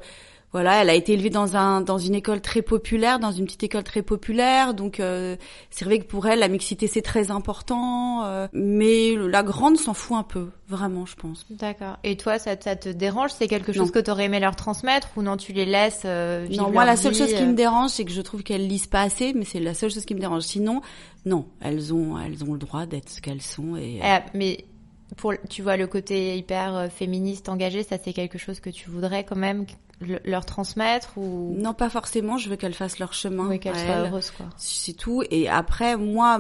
voilà, 0.53 0.81
elle 0.81 0.89
a 0.89 0.93
été 0.93 1.13
élevée 1.13 1.29
dans 1.31 1.57
un 1.57 1.81
dans 1.81 1.97
une 1.97 2.15
école 2.15 2.39
très 2.39 2.61
populaire, 2.61 3.19
dans 3.19 3.31
une 3.31 3.45
petite 3.45 3.63
école 3.63 3.83
très 3.83 4.03
populaire, 4.03 4.73
donc 4.73 4.99
euh, 4.99 5.35
c'est 5.71 5.83
vrai 5.83 5.99
que 5.99 6.05
pour 6.05 6.27
elle 6.27 6.39
la 6.39 6.47
mixité 6.47 6.87
c'est 6.87 7.01
très 7.01 7.31
important, 7.31 8.23
euh, 8.23 8.47
mais 8.53 9.15
la 9.15 9.43
grande 9.43 9.77
s'en 9.77 9.93
fout 9.93 10.15
un 10.15 10.23
peu, 10.23 10.49
vraiment, 10.67 11.05
je 11.05 11.15
pense. 11.15 11.45
D'accord. 11.49 11.97
Et 12.03 12.17
toi, 12.17 12.37
ça, 12.39 12.55
ça 12.59 12.75
te 12.75 12.89
dérange? 12.89 13.31
C'est 13.31 13.47
quelque 13.47 13.73
chose 13.73 13.87
Non. 13.87 13.91
que 13.93 13.99
tu 13.99 14.11
aurais 14.11 14.25
aimé 14.25 14.39
leur 14.39 14.55
transmettre 14.55 15.09
ou 15.17 15.23
non 15.23 15.37
Tu 15.37 15.53
les 15.53 15.65
laisses 15.65 16.03
euh, 16.05 16.45
vivre 16.47 16.63
non, 16.67 16.71
moi 16.71 16.85
la 16.85 16.95
seule 16.95 17.13
vie, 17.13 17.19
chose 17.19 17.33
qui 17.33 17.41
euh, 17.43 17.47
me 17.47 17.55
dérange, 17.55 17.89
c'est 17.89 18.05
que 18.05 18.11
je 18.11 18.21
trouve 18.21 18.43
qu'elles 18.43 18.67
lisent 18.67 18.87
pas 18.87 19.01
assez, 19.01 19.33
mais 19.33 19.45
c'est 19.45 19.59
la 19.59 19.73
seule 19.73 19.91
chose 19.91 20.05
qui 20.05 20.13
me 20.13 20.19
dérange. 20.19 20.43
Sinon, 20.43 20.81
non, 21.25 21.47
elles 21.61 21.93
ont 21.93 22.17
elles 22.19 22.43
ont 22.43 22.53
le 22.53 22.59
droit 22.59 22.85
d'être 22.85 23.09
ce 23.09 23.21
qu'elles 23.21 23.41
sont 23.41 23.75
et 23.75 24.01
euh, 24.01 24.05
euh, 24.05 24.19
mais 24.33 24.65
pour, 25.17 25.33
tu 25.49 25.61
vois, 25.61 25.77
le 25.77 25.87
côté 25.87 26.37
hyper 26.37 26.75
euh, 26.75 26.89
féministe, 26.89 27.49
engagé, 27.49 27.83
ça 27.83 27.97
c'est 28.03 28.13
quelque 28.13 28.37
chose 28.37 28.59
que 28.59 28.69
tu 28.69 28.89
voudrais 28.89 29.23
quand 29.23 29.35
même? 29.35 29.65
Le- 30.03 30.21
leur 30.25 30.45
transmettre 30.45 31.17
ou? 31.17 31.55
Non 31.57 31.73
pas 31.73 31.89
forcément. 31.89 32.37
Je 32.37 32.49
veux 32.49 32.55
qu'elles 32.55 32.73
fassent 32.73 32.99
leur 32.99 33.13
chemin. 33.13 33.47
oui, 33.49 33.59
qu'elles 33.59 33.75
soient 33.77 33.97
heureuses, 34.07 34.31
quoi. 34.31 34.45
C'est 34.57 34.93
tout. 34.93 35.23
Et 35.31 35.49
après, 35.49 35.97
moi, 35.97 36.37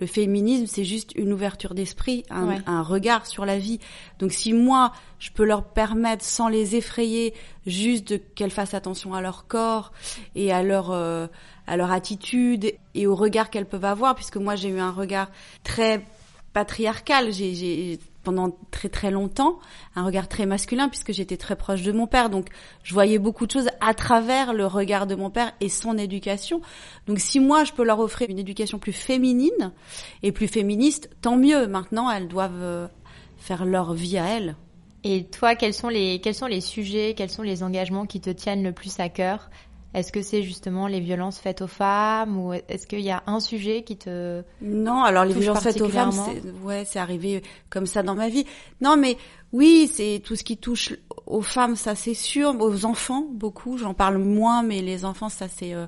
le 0.00 0.06
féminisme, 0.06 0.66
c'est 0.66 0.84
juste 0.84 1.12
une 1.16 1.32
ouverture 1.32 1.74
d'esprit, 1.74 2.24
un, 2.30 2.46
Ouais. 2.48 2.58
un 2.66 2.82
regard 2.82 3.26
sur 3.26 3.44
la 3.44 3.58
vie. 3.58 3.80
Donc 4.18 4.32
si 4.32 4.52
moi, 4.52 4.92
je 5.18 5.30
peux 5.30 5.44
leur 5.44 5.64
permettre, 5.64 6.24
sans 6.24 6.48
les 6.48 6.76
effrayer, 6.76 7.34
juste 7.66 8.20
qu'elles 8.34 8.50
fassent 8.52 8.74
attention 8.74 9.14
à 9.14 9.20
leur 9.20 9.46
corps 9.48 9.92
et 10.34 10.52
à 10.52 10.62
leur 10.62 10.90
euh, 10.92 11.26
à 11.66 11.76
leur 11.76 11.90
attitude 11.92 12.72
et 12.94 13.06
au 13.06 13.14
regard 13.14 13.50
qu'elles 13.50 13.66
peuvent 13.66 13.84
avoir, 13.84 14.14
puisque 14.14 14.36
moi 14.38 14.54
j'ai 14.56 14.68
eu 14.70 14.78
un 14.78 14.90
regard 14.92 15.30
très 15.64 16.02
patriarcal. 16.54 17.32
J'ai 17.32 17.98
pendant 18.28 18.54
très 18.70 18.90
très 18.90 19.10
longtemps 19.10 19.58
un 19.96 20.04
regard 20.04 20.28
très 20.28 20.44
masculin 20.44 20.90
puisque 20.90 21.12
j'étais 21.12 21.38
très 21.38 21.56
proche 21.56 21.80
de 21.80 21.92
mon 21.92 22.06
père. 22.06 22.28
Donc 22.28 22.48
je 22.82 22.92
voyais 22.92 23.18
beaucoup 23.18 23.46
de 23.46 23.52
choses 23.52 23.70
à 23.80 23.94
travers 23.94 24.52
le 24.52 24.66
regard 24.66 25.06
de 25.06 25.14
mon 25.14 25.30
père 25.30 25.52
et 25.62 25.70
son 25.70 25.96
éducation. 25.96 26.60
Donc 27.06 27.20
si 27.20 27.40
moi 27.40 27.64
je 27.64 27.72
peux 27.72 27.84
leur 27.84 28.00
offrir 28.00 28.28
une 28.28 28.38
éducation 28.38 28.78
plus 28.78 28.92
féminine 28.92 29.72
et 30.22 30.30
plus 30.30 30.46
féministe 30.46 31.08
tant 31.22 31.38
mieux. 31.38 31.66
Maintenant 31.68 32.10
elles 32.10 32.28
doivent 32.28 32.52
euh, 32.60 32.86
faire 33.38 33.64
leur 33.64 33.94
vie 33.94 34.18
à 34.18 34.26
elles. 34.26 34.56
Et 35.04 35.24
toi, 35.24 35.54
quels 35.54 35.72
sont 35.72 35.88
les 35.88 36.20
quels 36.20 36.34
sont 36.34 36.46
les 36.46 36.60
sujets, 36.60 37.14
quels 37.16 37.30
sont 37.30 37.42
les 37.42 37.62
engagements 37.62 38.04
qui 38.04 38.20
te 38.20 38.28
tiennent 38.28 38.62
le 38.62 38.72
plus 38.72 39.00
à 39.00 39.08
cœur 39.08 39.48
Est-ce 39.94 40.12
que 40.12 40.20
c'est 40.20 40.42
justement 40.42 40.86
les 40.86 41.00
violences 41.00 41.38
faites 41.38 41.62
aux 41.62 41.66
femmes 41.66 42.38
ou 42.38 42.52
est-ce 42.52 42.86
qu'il 42.86 43.00
y 43.00 43.10
a 43.10 43.22
un 43.26 43.40
sujet 43.40 43.82
qui 43.82 43.96
te 43.96 44.42
Non, 44.60 45.02
alors 45.02 45.24
les 45.24 45.32
violences 45.32 45.62
faites 45.62 45.80
aux 45.80 45.88
femmes, 45.88 46.12
c'est 46.12 46.50
ouais, 46.62 46.84
c'est 46.84 46.98
arrivé 46.98 47.42
comme 47.70 47.86
ça 47.86 48.02
dans 48.02 48.14
ma 48.14 48.28
vie. 48.28 48.44
Non, 48.82 48.96
mais 48.98 49.16
oui, 49.52 49.90
c'est 49.92 50.20
tout 50.22 50.36
ce 50.36 50.44
qui 50.44 50.58
touche 50.58 50.94
aux 51.26 51.40
femmes, 51.40 51.74
ça 51.74 51.94
c'est 51.94 52.14
sûr, 52.14 52.54
aux 52.60 52.84
enfants 52.84 53.26
beaucoup. 53.32 53.78
J'en 53.78 53.94
parle 53.94 54.18
moins, 54.18 54.62
mais 54.62 54.82
les 54.82 55.06
enfants, 55.06 55.30
ça 55.30 55.48
c'est 55.48 55.72
euh, 55.72 55.86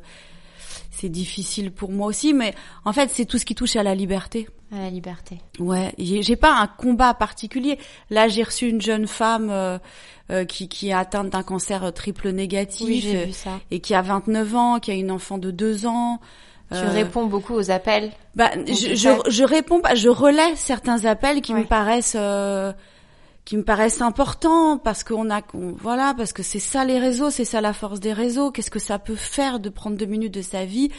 c'est 0.91 1.11
difficile 1.11 1.71
pour 1.71 1.91
moi 1.91 2.07
aussi. 2.07 2.33
Mais 2.33 2.55
en 2.87 2.95
fait, 2.95 3.11
c'est 3.11 3.27
tout 3.27 3.39
ce 3.39 3.45
qui 3.45 3.55
touche 3.55 3.77
à 3.77 3.83
la 3.83 3.95
liberté. 3.95 4.49
À 4.73 4.79
la 4.79 4.91
liberté 4.91 5.39
Ouais, 5.59 5.93
j'ai 5.99 6.37
pas 6.37 6.55
un 6.61 6.67
combat 6.67 7.15
particulier. 7.15 7.79
Là, 8.09 8.29
j'ai 8.29 8.43
reçu 8.43 8.69
une 8.69 8.81
jeune 8.81 9.07
femme 9.07 9.49
euh, 9.51 9.79
euh, 10.31 10.45
qui 10.45 10.69
qui 10.69 10.91
est 10.91 10.93
atteinte 10.93 11.31
d'un 11.31 11.43
cancer 11.43 11.85
euh, 11.85 11.91
triple 11.91 12.31
négatif 12.31 12.87
Oui, 12.87 13.01
j'ai 13.01 13.23
euh, 13.23 13.25
vu 13.25 13.33
ça. 13.33 13.61
et 13.71 13.81
qui 13.81 13.95
a 13.95 14.03
29 14.03 14.55
ans, 14.55 14.79
qui 14.81 14.91
a 14.91 14.95
une 14.95 15.11
enfant 15.11 15.39
de 15.39 15.51
2 15.51 15.87
ans. 15.87 16.21
Tu 16.73 16.79
réponds 16.79 17.27
beaucoup 17.27 17.55
aux 17.55 17.73
appels. 17.73 18.13
Bah, 18.37 18.53
je, 18.65 18.95
je, 18.95 19.09
je, 19.29 19.43
réponds 19.43 19.81
pas, 19.81 19.97
je 19.97 20.09
relais 20.09 20.55
certains 20.55 21.05
appels 21.05 21.41
qui 21.41 21.53
me 21.53 21.65
paraissent 21.65 22.17
qui 23.45 23.57
me 23.57 23.65
paraissent 23.65 24.03
importants 24.03 24.79
parce 24.79 25.03
qu'on 25.03 25.29
a 25.31 25.41
voilà 25.53 26.15
parce 26.17 26.33
que 26.33 26.45
c'est 26.45 26.61
ça 26.61 26.85
les 26.85 27.01
réseaux 27.01 27.31
c'est 27.31 27.45
ça 27.45 27.61
la 27.61 27.73
force 27.73 27.99
des 27.99 28.13
réseaux 28.13 28.53
qu'est-ce 28.53 28.71
que 28.71 28.79
ça 28.79 29.01
peut 29.01 29.17
faire 29.17 29.59
de 29.59 29.69
prendre 29.71 29.97
deux 29.97 30.07
minutes 30.07 30.35
de 30.35 30.43
sa 30.43 30.65
vie 30.65 30.91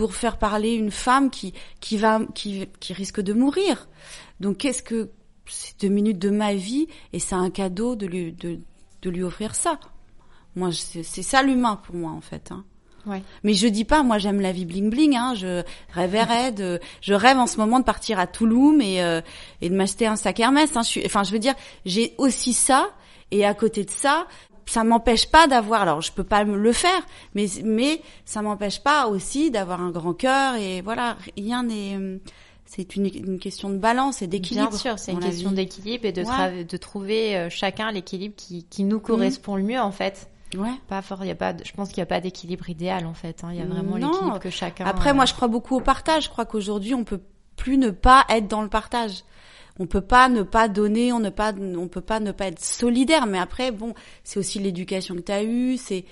pour 0.00 0.14
faire 0.14 0.38
parler 0.38 0.72
une 0.72 0.90
femme 0.90 1.28
qui 1.28 1.52
qui 1.80 1.98
va 1.98 2.20
qui 2.34 2.66
qui 2.80 2.94
risque 2.94 3.20
de 3.20 3.34
mourir 3.34 3.86
donc 4.40 4.56
qu'est-ce 4.56 4.82
que 4.82 5.10
c'est 5.44 5.78
deux 5.82 5.90
minutes 5.90 6.18
de 6.18 6.30
ma 6.30 6.54
vie 6.54 6.88
et 7.12 7.18
c'est 7.18 7.34
un 7.34 7.50
cadeau 7.50 7.96
de 7.96 8.06
lui 8.06 8.32
de, 8.32 8.60
de 9.02 9.10
lui 9.10 9.22
offrir 9.22 9.54
ça 9.54 9.78
moi 10.56 10.70
c'est 10.72 11.02
ça 11.04 11.42
l'humain 11.42 11.76
pour 11.84 11.96
moi 11.96 12.12
en 12.12 12.22
fait 12.22 12.50
hein. 12.50 12.64
Ouais. 13.06 13.22
Mais 13.44 13.54
je 13.54 13.66
dis 13.66 13.86
pas, 13.86 14.02
moi 14.02 14.18
j'aime 14.18 14.42
la 14.42 14.52
vie 14.52 14.66
bling 14.66 14.90
bling. 14.90 15.16
Hein, 15.16 15.34
je 15.34 15.62
rêverais 15.90 16.52
de, 16.52 16.78
je 17.00 17.14
rêve 17.14 17.38
en 17.38 17.46
ce 17.46 17.56
moment 17.56 17.78
de 17.78 17.84
partir 17.84 18.18
à 18.18 18.26
Toulouse 18.26 18.78
et 18.82 19.02
euh, 19.02 19.22
et 19.62 19.70
de 19.70 19.74
m'acheter 19.74 20.06
un 20.06 20.16
sac 20.16 20.38
Hermès. 20.38 20.76
Hein. 20.76 20.82
Je 20.82 20.88
suis, 20.88 21.02
enfin 21.06 21.24
je 21.24 21.32
veux 21.32 21.38
dire, 21.38 21.54
j'ai 21.86 22.14
aussi 22.18 22.52
ça 22.52 22.90
et 23.30 23.46
à 23.46 23.54
côté 23.54 23.84
de 23.84 23.90
ça, 23.90 24.26
ça 24.70 24.84
m'empêche 24.84 25.26
pas 25.26 25.48
d'avoir. 25.48 25.82
Alors 25.82 26.00
je 26.00 26.12
peux 26.12 26.24
pas 26.24 26.44
le 26.44 26.72
faire, 26.72 27.02
mais 27.34 27.46
mais 27.64 28.00
ça 28.24 28.40
m'empêche 28.40 28.80
pas 28.80 29.08
aussi 29.08 29.50
d'avoir 29.50 29.80
un 29.80 29.90
grand 29.90 30.14
cœur 30.14 30.54
et 30.54 30.80
voilà, 30.80 31.16
rien 31.36 31.64
n'est. 31.64 31.98
C'est 32.66 32.94
une, 32.94 33.06
une, 33.06 33.40
question 33.40 33.68
de 33.68 33.78
balance 33.78 34.22
et 34.22 34.28
d'équilibre. 34.28 34.68
Bien 34.68 34.78
sûr, 34.78 34.96
c'est 34.96 35.10
une 35.10 35.18
question 35.18 35.50
d'équilibre 35.50 36.04
et 36.04 36.12
de, 36.12 36.62
de 36.62 36.76
trouver 36.76 37.36
euh, 37.36 37.50
chacun 37.50 37.90
l'équilibre 37.90 38.36
qui, 38.36 38.62
qui 38.62 38.84
nous 38.84 39.00
correspond 39.00 39.56
le 39.56 39.64
mieux 39.64 39.80
en 39.80 39.90
fait. 39.90 40.30
Ouais. 40.56 40.70
Pas 40.86 41.02
fort, 41.02 41.18
il 41.22 41.26
y 41.26 41.32
a 41.32 41.34
pas. 41.34 41.52
Je 41.64 41.72
pense 41.72 41.88
qu'il 41.88 41.98
n'y 41.98 42.04
a 42.04 42.06
pas 42.06 42.20
d'équilibre 42.20 42.70
idéal 42.70 43.06
en 43.06 43.14
fait. 43.14 43.42
Hein. 43.42 43.48
Il 43.50 43.58
y 43.58 43.62
a 43.62 43.64
vraiment 43.64 43.96
l'équilibre 43.96 44.38
que 44.38 44.50
chacun. 44.50 44.84
Après, 44.84 45.12
moi, 45.12 45.24
euh, 45.24 45.26
je 45.26 45.34
crois 45.34 45.48
beaucoup 45.48 45.76
au 45.76 45.80
partage. 45.80 46.24
Je 46.24 46.28
crois 46.28 46.44
qu'aujourd'hui, 46.44 46.94
on 46.94 47.02
peut 47.02 47.20
plus 47.56 47.76
ne 47.76 47.90
pas 47.90 48.24
être 48.28 48.46
dans 48.46 48.62
le 48.62 48.68
partage. 48.68 49.24
On 49.80 49.86
peut 49.86 50.00
pas 50.00 50.28
ne 50.28 50.42
pas 50.42 50.68
donner, 50.68 51.12
on 51.12 51.18
ne 51.18 51.30
pas, 51.30 51.52
on 51.52 51.88
peut 51.88 52.00
pas 52.00 52.20
ne 52.20 52.30
pas 52.30 52.46
être 52.46 52.60
solidaire. 52.60 53.26
Mais 53.26 53.38
après, 53.38 53.72
bon, 53.72 53.94
c'est 54.22 54.38
aussi 54.38 54.60
l'éducation 54.60 55.16
que 55.16 55.22
tu 55.22 55.32
as 55.32 55.42
eue. 55.42 55.76
C'est, 55.76 56.04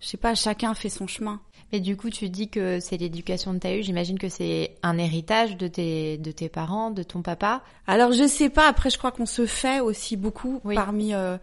je 0.00 0.06
sais 0.06 0.18
pas, 0.18 0.34
chacun 0.34 0.74
fait 0.74 0.90
son 0.90 1.06
chemin. 1.06 1.40
Et 1.74 1.80
du 1.80 1.96
coup, 1.96 2.10
tu 2.10 2.28
dis 2.28 2.48
que 2.48 2.80
c'est 2.80 2.98
l'éducation 2.98 3.54
que 3.54 3.60
tu 3.60 3.66
as 3.66 3.76
eue. 3.76 3.82
J'imagine 3.82 4.18
que 4.18 4.28
c'est 4.28 4.74
un 4.82 4.98
héritage 4.98 5.56
de 5.56 5.68
tes, 5.68 6.18
de 6.18 6.30
tes 6.30 6.50
parents, 6.50 6.90
de 6.90 7.02
ton 7.02 7.22
papa. 7.22 7.62
Alors, 7.86 8.12
je 8.12 8.26
sais 8.26 8.50
pas. 8.50 8.68
Après, 8.68 8.90
je 8.90 8.98
crois 8.98 9.12
qu'on 9.12 9.24
se 9.24 9.46
fait 9.46 9.80
aussi 9.80 10.18
beaucoup 10.18 10.60
parmi. 10.74 11.14
Euh, 11.14 11.38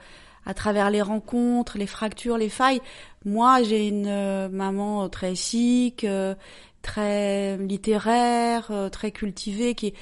à 0.46 0.54
travers 0.54 0.90
les 0.90 1.02
rencontres, 1.02 1.78
les 1.78 1.86
fractures, 1.86 2.38
les 2.38 2.50
failles. 2.50 2.82
Moi, 3.24 3.62
j'ai 3.62 3.88
une 3.88 4.08
euh, 4.08 4.50
maman 4.50 5.08
très 5.10 5.36
chic, 5.36 6.04
euh, 6.04 6.34
très 6.82 7.58
littéraire, 7.58 8.68
euh, 8.72 8.90
très 8.90 9.12
cultivée, 9.12 9.76
qui 9.76 9.94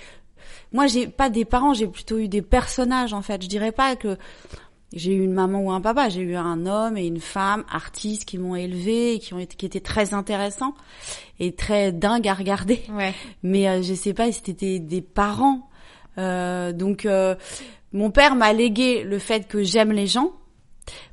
Moi, 0.72 0.88
j'ai 0.88 1.08
pas 1.08 1.30
des 1.30 1.46
parents, 1.46 1.74
j'ai 1.74 1.88
plutôt 1.88 2.18
eu 2.18 2.27
des 2.27 2.42
personnages 2.42 3.13
en 3.13 3.22
fait. 3.22 3.42
Je 3.42 3.48
dirais 3.48 3.72
pas 3.72 3.96
que 3.96 4.18
j'ai 4.94 5.13
eu 5.13 5.24
une 5.24 5.34
maman 5.34 5.60
ou 5.60 5.72
un 5.72 5.82
papa, 5.82 6.10
j'ai 6.10 6.22
eu 6.22 6.36
un 6.36 6.66
homme 6.66 6.98
et 6.98 7.06
une 7.06 7.20
femme 7.20 7.66
artistes 7.70 8.25
qui 8.25 8.38
m'ont 8.38 8.56
élevée 8.56 9.16
et 9.16 9.20
qui 9.20 9.34
ont 9.34 9.39
été 9.39 9.56
qui 9.56 9.66
étaient 9.66 9.80
très 9.80 10.13
intéressants 10.13 10.74
et 11.39 11.54
très 11.54 11.92
dingues 11.92 12.27
à 12.27 12.34
regarder. 12.34 12.82
Ouais. 12.92 13.13
Mais 13.44 13.84
je 13.84 13.94
sais 13.94 14.13
pas 14.13 14.32
si 14.32 14.42
c'était 14.46 14.80
des 14.80 15.01
parents. 15.01 15.70
donc 16.18 17.06
mon 17.94 18.12
père 18.12 18.36
m'a 18.36 18.54
légué 18.54 19.04
le 19.04 19.20
fait 19.20 19.48
que 19.48 19.63
j'aime 19.63 19.92
les 19.92 20.08
gens 20.08 20.34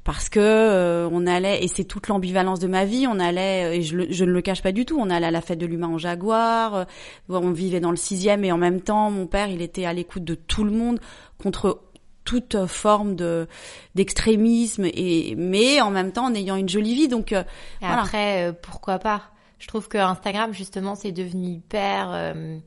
parce 0.05 0.29
que 0.29 0.41
euh, 0.41 1.09
on 1.11 1.27
allait 1.27 1.65
et 1.65 1.69
c'est 1.69 1.85
toute 1.85 2.09
l'ambivalence 2.09 2.61
de 2.61 2.67
ma 2.67 2.85
vie 2.85 3.07
on 3.07 3.19
allait 3.19 3.79
et 3.79 3.83
je, 3.83 3.97
ne 3.97 4.31
le 4.31 4.43
cache 4.43 4.63
pas 4.63 4.73
du 4.73 4.85
tout 4.85 4.99
on 4.99 5.11
allait 5.11 5.27
à 5.27 5.31
la 5.31 5.41
fête 5.41 5.59
de 5.59 5.67
l'humain 5.67 5.89
en 5.89 5.99
Jaguar 5.99 6.75
euh, 6.75 6.85
on 7.29 7.51
vivait 7.51 7.81
dans 7.81 7.91
le 7.91 7.97
sixième 7.97 8.45
et 8.45 8.53
en 8.53 8.59
même 8.59 8.81
temps 8.81 9.11
mon 9.11 9.27
père 9.27 9.49
il 9.49 9.63
était 9.63 9.85
à 9.85 9.93
l'écoute 9.93 10.25
de 10.25 10.35
tout 10.35 10.65
le 10.65 10.71
monde 10.71 11.01
contre 11.43 11.81
toute 12.25 12.67
forme 12.67 13.17
de 13.17 13.47
d'extrémisme 13.95 14.87
et 14.87 15.35
mais 15.37 15.81
en 15.81 15.91
même 15.91 16.13
temps 16.13 16.27
en 16.27 16.35
ayant 16.35 16.57
une 16.57 16.69
jolie 16.69 16.95
vie 16.95 17.09
donc 17.09 17.33
euh, 17.33 17.45
après 17.83 18.53
pourquoi 18.63 18.99
pas? 18.99 19.23
Je 19.59 19.69
trouve 19.69 19.89
que 19.89 19.99
Instagram 19.99 20.53
justement 20.53 20.95
c'est 20.95 21.13
devenu 21.13 21.49
hyper 21.55 22.11
euh, 22.13 22.59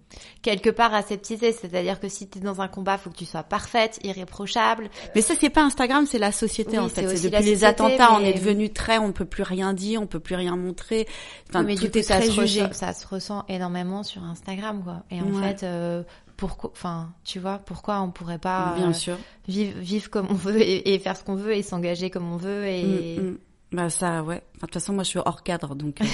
quelque 0.42 0.70
part 0.70 0.94
aseptisé, 0.94 1.52
c'est-à-dire 1.52 2.00
que 2.00 2.10
si 2.10 2.28
tu 2.30 2.40
es 2.40 2.42
dans 2.42 2.62
un 2.62 2.68
combat, 2.68 2.98
faut 2.98 3.10
que 3.10 3.18
tu 3.18 3.26
sois 3.26 3.44
parfaite, 3.44 4.00
irréprochable. 4.04 4.90
Mais 5.16 5.22
ça 5.22 5.34
c'est 5.40 5.50
pas 5.50 5.64
Instagram, 5.64 6.06
c'est 6.06 6.20
la 6.20 6.32
société 6.32 6.80
en 6.80 6.90
fait. 6.90 7.08
C'est 7.16 7.30
depuis 7.30 7.46
les 7.46 7.64
attentats, 7.64 8.14
on 8.14 8.20
est 8.20 8.34
devenu 8.34 8.70
très, 8.72 8.98
on 8.98 9.12
peut 9.12 9.26
plus 9.26 9.44
rien 9.44 9.74
dire, 9.74 10.02
on 10.02 10.08
peut 10.08 10.20
plus 10.20 10.36
rien 10.36 10.56
montrer. 10.56 11.08
Enfin, 11.50 11.64
mais 11.64 11.76
tout 11.76 11.96
est 11.98 12.04
ça 12.04 12.18
très 12.18 12.28
se 12.28 12.42
jugé. 12.42 12.64
Ressent, 12.64 12.74
ça 12.74 12.94
se 12.94 13.08
ressent 13.08 13.46
énormément 13.48 14.04
sur 14.04 14.24
Instagram 14.24 14.84
quoi. 14.84 15.04
Et 15.12 15.22
en 15.22 15.32
fait 15.42 15.64
euh, 15.64 16.04
pourquoi 16.38 16.70
enfin 16.74 17.12
tu 17.24 17.40
vois 17.40 17.58
pourquoi 17.58 18.00
on 18.02 18.12
pourrait 18.12 18.38
pas 18.38 18.76
bien 18.78 18.90
euh, 18.90 18.94
sûr 18.94 19.18
vivre 19.48 19.78
vivre 19.80 20.10
comme 20.10 20.28
on 20.30 20.36
veut 20.36 20.62
et, 20.62 21.00
faire 21.00 21.18
ce 21.18 21.24
qu'on 21.24 21.36
veut 21.36 21.56
et 21.56 21.64
s'engager 21.64 22.10
comme 22.10 22.32
on 22.32 22.38
veut 22.38 22.66
et 22.68 23.18
mm, 23.20 23.24
mm. 23.24 23.38
Bah 23.72 23.90
ça, 23.90 24.24
ouais. 24.24 24.42
de 24.56 24.60
toute 24.62 24.74
façon, 24.74 24.94
moi, 24.94 25.04
je 25.04 25.10
suis 25.10 25.20
hors 25.20 25.44
cadre, 25.44 25.76
donc. 25.76 26.00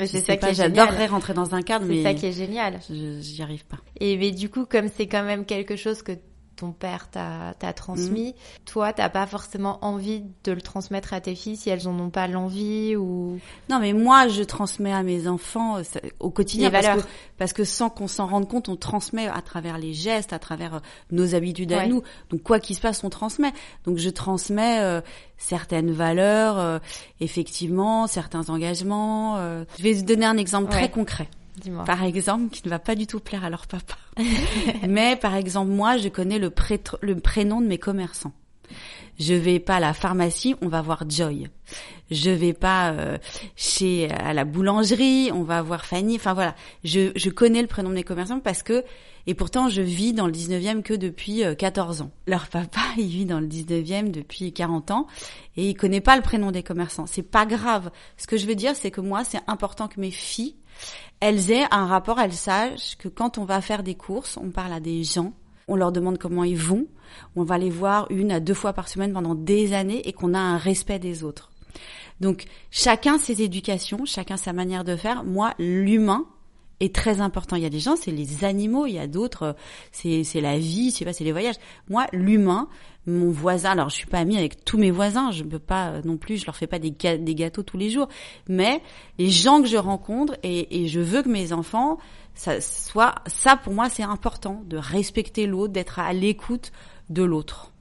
Euh, 0.00 0.06
c'est 0.06 0.20
ça 0.20 0.36
qui 0.36 0.46
est 0.46 0.54
J'adorerais 0.54 1.06
rentrer 1.06 1.34
dans 1.34 1.56
un 1.56 1.62
cadre, 1.62 1.84
mais. 1.84 1.96
C'est 1.96 2.02
ça 2.04 2.14
qui 2.14 2.26
est 2.26 2.32
génial. 2.32 2.78
J'y 2.88 3.42
arrive 3.42 3.66
pas. 3.66 3.78
Et 3.98 4.16
mais 4.16 4.30
du 4.30 4.48
coup, 4.48 4.64
comme 4.64 4.86
c'est 4.94 5.08
quand 5.08 5.24
même 5.24 5.44
quelque 5.44 5.74
chose 5.74 6.02
que 6.02 6.12
ton 6.58 6.72
père 6.72 7.08
t'a 7.08 7.72
transmis. 7.72 8.30
Mm. 8.30 8.64
Toi, 8.66 8.92
t'as 8.92 9.08
pas 9.08 9.26
forcément 9.26 9.78
envie 9.82 10.24
de 10.44 10.52
le 10.52 10.60
transmettre 10.60 11.14
à 11.14 11.20
tes 11.20 11.34
filles 11.34 11.56
si 11.56 11.70
elles 11.70 11.86
en 11.88 11.98
ont 11.98 12.10
pas 12.10 12.26
l'envie 12.26 12.96
ou. 12.96 13.38
Non, 13.70 13.78
mais 13.78 13.92
moi, 13.92 14.28
je 14.28 14.42
transmets 14.42 14.92
à 14.92 15.02
mes 15.02 15.28
enfants 15.28 15.78
euh, 15.78 15.82
au 16.18 16.30
quotidien 16.30 16.70
parce 16.70 16.86
que, 16.86 17.08
parce 17.38 17.52
que 17.52 17.64
sans 17.64 17.90
qu'on 17.90 18.08
s'en 18.08 18.26
rende 18.26 18.48
compte, 18.48 18.68
on 18.68 18.76
transmet 18.76 19.28
à 19.28 19.40
travers 19.40 19.78
les 19.78 19.94
gestes, 19.94 20.32
à 20.32 20.38
travers 20.38 20.74
euh, 20.74 20.80
nos 21.10 21.34
habitudes 21.34 21.72
à 21.72 21.86
nous. 21.86 22.02
Donc 22.30 22.42
quoi 22.42 22.58
qu'il 22.58 22.76
se 22.76 22.80
passe, 22.80 23.02
on 23.04 23.10
transmet. 23.10 23.52
Donc 23.84 23.98
je 23.98 24.10
transmets 24.10 24.80
euh, 24.80 25.00
certaines 25.36 25.92
valeurs, 25.92 26.80
effectivement, 27.20 28.06
certains 28.08 28.50
engagements. 28.50 29.38
Je 29.78 29.82
vais 29.82 29.94
te 29.94 30.02
donner 30.02 30.26
un 30.26 30.36
exemple 30.36 30.70
très 30.70 30.90
concret 30.90 31.28
par 31.84 32.02
exemple, 32.02 32.50
qui 32.50 32.62
ne 32.64 32.70
va 32.70 32.78
pas 32.78 32.94
du 32.94 33.06
tout 33.06 33.20
plaire 33.20 33.44
à 33.44 33.50
leur 33.50 33.66
papa. 33.66 33.96
Mais 34.88 35.16
par 35.16 35.34
exemple, 35.34 35.70
moi, 35.70 35.96
je 35.96 36.08
connais 36.08 36.38
le, 36.38 36.52
le 37.02 37.20
prénom 37.20 37.60
de 37.60 37.66
mes 37.66 37.78
commerçants. 37.78 38.32
Je 39.18 39.34
vais 39.34 39.58
pas 39.58 39.76
à 39.76 39.80
la 39.80 39.92
pharmacie, 39.92 40.54
on 40.62 40.68
va 40.68 40.82
voir 40.82 41.04
Joy. 41.08 41.48
Je 42.10 42.30
vais 42.30 42.52
pas 42.52 42.92
euh, 42.92 43.18
chez 43.56 44.10
à 44.10 44.32
la 44.32 44.44
boulangerie, 44.44 45.30
on 45.32 45.42
va 45.42 45.60
voir 45.62 45.84
Fanny. 45.84 46.16
Enfin 46.16 46.34
voilà, 46.34 46.54
je, 46.84 47.12
je 47.16 47.30
connais 47.30 47.60
le 47.60 47.68
prénom 47.68 47.90
de 47.90 47.94
mes 47.94 48.04
commerçants 48.04 48.40
parce 48.40 48.62
que 48.62 48.84
et 49.26 49.34
pourtant 49.34 49.68
je 49.68 49.82
vis 49.82 50.12
dans 50.14 50.26
le 50.26 50.32
19e 50.32 50.82
que 50.82 50.94
depuis 50.94 51.42
14 51.58 52.00
euh, 52.00 52.04
ans. 52.04 52.10
Leur 52.26 52.48
papa, 52.48 52.80
il 52.96 53.08
vit 53.08 53.26
dans 53.26 53.40
le 53.40 53.48
19e 53.48 54.10
depuis 54.10 54.52
40 54.52 54.90
ans 54.90 55.06
et 55.56 55.68
il 55.68 55.74
connaît 55.74 56.00
pas 56.00 56.16
le 56.16 56.22
prénom 56.22 56.50
des 56.50 56.62
commerçants. 56.62 57.06
C'est 57.06 57.22
pas 57.22 57.44
grave. 57.44 57.90
Ce 58.16 58.26
que 58.26 58.36
je 58.36 58.46
veux 58.46 58.54
dire, 58.54 58.74
c'est 58.74 58.90
que 58.90 59.00
moi, 59.00 59.24
c'est 59.24 59.40
important 59.46 59.88
que 59.88 60.00
mes 60.00 60.10
filles 60.10 60.54
elles 61.20 61.50
aient 61.50 61.66
un 61.70 61.86
rapport, 61.86 62.20
elles 62.20 62.32
sachent 62.32 62.96
que 62.96 63.08
quand 63.08 63.38
on 63.38 63.44
va 63.44 63.60
faire 63.60 63.82
des 63.82 63.94
courses, 63.94 64.36
on 64.36 64.50
parle 64.50 64.72
à 64.72 64.80
des 64.80 65.02
gens, 65.02 65.32
on 65.68 65.76
leur 65.76 65.92
demande 65.92 66.18
comment 66.18 66.44
ils 66.44 66.58
vont, 66.58 66.86
on 67.36 67.44
va 67.44 67.58
les 67.58 67.70
voir 67.70 68.06
une 68.10 68.32
à 68.32 68.40
deux 68.40 68.54
fois 68.54 68.72
par 68.72 68.88
semaine 68.88 69.12
pendant 69.12 69.34
des 69.34 69.72
années 69.72 70.06
et 70.08 70.12
qu'on 70.12 70.34
a 70.34 70.38
un 70.38 70.56
respect 70.56 70.98
des 70.98 71.24
autres. 71.24 71.50
Donc 72.20 72.46
chacun 72.70 73.18
ses 73.18 73.42
éducations, 73.42 74.04
chacun 74.04 74.36
sa 74.36 74.52
manière 74.52 74.84
de 74.84 74.96
faire. 74.96 75.24
Moi, 75.24 75.54
l'humain, 75.58 76.26
est 76.80 76.94
très 76.94 77.20
important. 77.20 77.56
Il 77.56 77.62
y 77.62 77.66
a 77.66 77.70
des 77.70 77.80
gens, 77.80 77.96
c'est 77.96 78.10
les 78.10 78.44
animaux, 78.44 78.86
il 78.86 78.94
y 78.94 78.98
a 78.98 79.06
d'autres, 79.06 79.56
c'est 79.92 80.24
c'est 80.24 80.40
la 80.40 80.58
vie, 80.58 80.90
je 80.90 80.96
sais 80.96 81.04
pas, 81.04 81.12
c'est 81.12 81.24
les 81.24 81.32
voyages. 81.32 81.56
Moi, 81.88 82.06
l'humain, 82.12 82.68
mon 83.06 83.30
voisin, 83.30 83.70
alors 83.70 83.88
je 83.88 83.96
suis 83.96 84.06
pas 84.06 84.18
amie 84.18 84.36
avec 84.36 84.64
tous 84.64 84.78
mes 84.78 84.90
voisins, 84.90 85.30
je 85.30 85.42
peux 85.42 85.58
pas 85.58 85.88
euh, 85.88 86.02
non 86.04 86.16
plus, 86.16 86.38
je 86.38 86.46
leur 86.46 86.56
fais 86.56 86.66
pas 86.66 86.78
des, 86.78 86.90
des 86.90 87.34
gâteaux 87.34 87.62
tous 87.62 87.78
les 87.78 87.90
jours, 87.90 88.08
mais 88.48 88.82
les 89.18 89.30
gens 89.30 89.62
que 89.62 89.68
je 89.68 89.76
rencontre 89.76 90.36
et, 90.42 90.82
et 90.82 90.88
je 90.88 91.00
veux 91.00 91.22
que 91.22 91.28
mes 91.28 91.52
enfants, 91.52 91.98
ça 92.34 92.60
soit 92.60 93.16
ça 93.26 93.56
pour 93.56 93.72
moi 93.72 93.88
c'est 93.88 94.02
important 94.04 94.62
de 94.66 94.76
respecter 94.76 95.46
l'autre, 95.46 95.72
d'être 95.72 95.98
à 95.98 96.12
l'écoute 96.12 96.72
de 97.10 97.22
l'autre. 97.22 97.72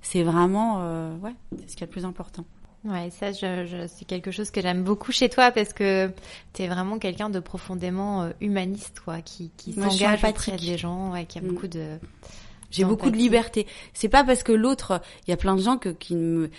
C'est 0.00 0.22
vraiment 0.22 0.78
euh, 0.82 1.16
ouais, 1.18 1.34
ce 1.66 1.74
qui 1.74 1.82
est 1.82 1.86
le 1.86 1.90
plus 1.90 2.04
important. 2.04 2.44
Ouais, 2.86 3.10
ça, 3.10 3.32
je, 3.32 3.66
je, 3.66 3.86
c'est 3.88 4.04
quelque 4.04 4.30
chose 4.30 4.50
que 4.50 4.60
j'aime 4.60 4.84
beaucoup 4.84 5.10
chez 5.10 5.28
toi 5.28 5.50
parce 5.50 5.72
que 5.72 6.10
tu 6.52 6.62
es 6.62 6.68
vraiment 6.68 6.98
quelqu'un 6.98 7.30
de 7.30 7.40
profondément 7.40 8.22
euh, 8.22 8.30
humaniste, 8.40 9.00
quoi, 9.04 9.20
qui, 9.22 9.50
qui 9.56 9.72
s'engage 9.72 10.22
auprès 10.22 10.56
des 10.56 10.78
gens, 10.78 11.12
ouais, 11.12 11.24
qui 11.24 11.38
a 11.38 11.42
mm. 11.42 11.48
beaucoup 11.48 11.66
de 11.66 11.98
j'ai 12.70 12.84
beaucoup 12.84 13.10
de 13.10 13.16
liberté. 13.16 13.66
C'est 13.92 14.08
pas 14.08 14.24
parce 14.24 14.42
que 14.42 14.52
l'autre, 14.52 15.00
il 15.26 15.30
y 15.30 15.34
a 15.34 15.36
plein 15.36 15.56
de 15.56 15.60
gens 15.60 15.78
que 15.78 15.88
qui 15.88 16.16
me, 16.16 16.50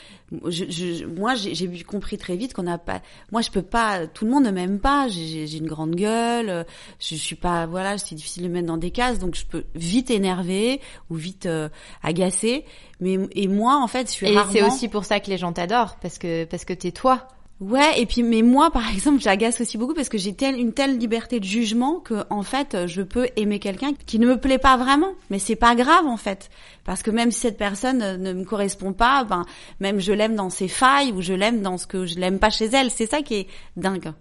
je, 0.45 0.65
je, 0.69 1.05
moi 1.05 1.35
j'ai 1.35 1.83
compris 1.83 2.17
très 2.17 2.35
vite 2.35 2.53
qu'on 2.53 2.63
n'a 2.63 2.77
pas, 2.77 3.01
moi 3.31 3.41
je 3.41 3.51
peux 3.51 3.61
pas, 3.61 4.07
tout 4.07 4.25
le 4.25 4.31
monde 4.31 4.45
ne 4.45 4.51
m'aime 4.51 4.79
pas. 4.79 5.07
J'ai 5.07 5.57
une 5.57 5.67
grande 5.67 5.95
gueule, 5.95 6.65
je, 6.99 7.15
suis 7.15 7.35
pas, 7.35 7.65
voilà, 7.65 7.97
c'est 7.97 8.15
difficile 8.15 8.43
de 8.43 8.49
mettre 8.49 8.67
dans 8.67 8.77
des 8.77 8.91
cases, 8.91 9.19
donc 9.19 9.35
je 9.35 9.45
peux 9.45 9.63
vite 9.75 10.09
énerver 10.09 10.81
ou 11.09 11.15
vite 11.15 11.45
euh, 11.45 11.69
agacer. 12.03 12.65
Mais 12.99 13.17
et 13.33 13.47
moi 13.47 13.77
en 13.81 13.87
fait, 13.87 14.07
je 14.07 14.11
suis 14.13 14.27
et 14.27 14.37
c'est 14.51 14.63
aussi 14.63 14.87
pour 14.87 15.05
ça 15.05 15.19
que 15.19 15.29
les 15.29 15.37
gens 15.37 15.53
t'adorent 15.53 15.97
parce 16.01 16.17
que 16.17 16.45
parce 16.45 16.65
que 16.65 16.73
t'es 16.73 16.91
toi. 16.91 17.27
Ouais, 17.59 17.99
et 17.99 18.05
puis 18.05 18.21
mais 18.21 18.43
moi 18.43 18.69
par 18.69 18.87
exemple, 18.93 19.19
j'agace 19.19 19.61
aussi 19.61 19.77
beaucoup 19.77 19.95
parce 19.95 20.09
que 20.09 20.17
j'ai 20.17 20.33
telle 20.33 20.59
une 20.59 20.73
telle 20.73 20.97
liberté 20.97 21.39
de 21.39 21.45
jugement 21.45 21.99
que 21.99 22.23
en 22.29 22.43
fait, 22.43 22.85
je 22.85 23.01
peux 23.01 23.27
aimer 23.35 23.59
quelqu'un 23.59 23.93
qui 23.93 24.19
ne 24.19 24.27
me 24.27 24.39
plaît 24.39 24.59
pas 24.59 24.77
vraiment, 24.77 25.13
mais 25.29 25.39
c'est 25.39 25.55
pas 25.55 25.73
grave 25.75 26.05
en 26.05 26.17
fait, 26.17 26.49
parce 26.83 27.01
que 27.01 27.09
même 27.09 27.31
si 27.31 27.39
cette 27.41 27.57
personne 27.57 28.17
ne 28.21 28.33
me 28.33 28.43
correspond 28.43 28.93
pas, 28.93 29.23
ben 29.23 29.45
même 29.79 29.99
je 29.99 30.13
l'aime 30.13 30.35
dans 30.35 30.51
ses 30.51 30.67
failles 30.67 31.11
ou 31.11 31.21
je 31.21 31.33
l'aime 31.33 31.61
dans 31.61 31.77
ce 31.77 31.87
que 31.87 32.05
je 32.05 32.15
l'aime 32.19 32.37
pas 32.37 32.51
chez 32.51 32.65
elle, 32.65 32.91
c'est 32.91 33.09
ça 33.09 33.21
qui 33.23 33.35
est 33.35 33.47
dingue. 33.75 34.13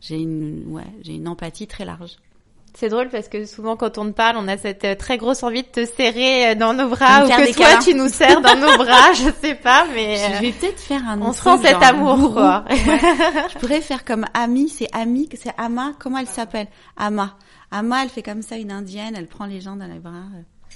J'ai 0.00 0.16
une 0.16 0.64
ouais, 0.68 0.86
j'ai 1.02 1.14
une 1.14 1.28
empathie 1.28 1.66
très 1.66 1.84
large. 1.84 2.16
C'est 2.78 2.90
drôle 2.90 3.08
parce 3.08 3.26
que 3.26 3.44
souvent 3.44 3.76
quand 3.76 3.98
on 3.98 4.06
te 4.06 4.12
parle, 4.12 4.36
on 4.36 4.46
a 4.46 4.56
cette 4.56 4.84
euh, 4.84 4.94
très 4.94 5.18
grosse 5.18 5.42
envie 5.42 5.64
de 5.64 5.66
te 5.68 5.84
serrer 5.84 6.50
euh, 6.50 6.54
dans 6.54 6.74
nos 6.74 6.88
bras 6.88 7.24
ou 7.24 7.28
que 7.28 7.52
toi 7.52 7.78
tu 7.82 7.92
nous 7.92 8.08
serres 8.08 8.40
dans 8.40 8.54
nos 8.54 8.76
bras, 8.76 9.12
je 9.14 9.30
sais 9.42 9.56
pas, 9.56 9.84
mais 9.92 10.14
je 10.14 10.40
vais 10.40 10.52
peut-être 10.52 10.78
faire 10.78 11.02
un. 11.08 11.20
On 11.20 11.32
sent 11.32 11.58
cet 11.64 11.82
amour, 11.82 12.32
quoi. 12.32 12.64
je 12.70 13.58
pourrais 13.58 13.80
faire 13.80 14.04
comme 14.04 14.26
Ami, 14.32 14.68
c'est 14.68 14.86
Ami, 14.92 15.28
c'est 15.34 15.52
Ama, 15.58 15.94
comment 15.98 16.18
elle 16.18 16.28
s'appelle? 16.28 16.68
Ama. 16.96 17.34
Ama, 17.72 18.04
elle 18.04 18.10
fait 18.10 18.22
comme 18.22 18.42
ça 18.42 18.56
une 18.56 18.70
indienne, 18.70 19.14
elle 19.18 19.26
prend 19.26 19.46
les 19.46 19.60
gens 19.60 19.74
dans 19.74 19.88
les 19.88 19.98
bras. 19.98 20.26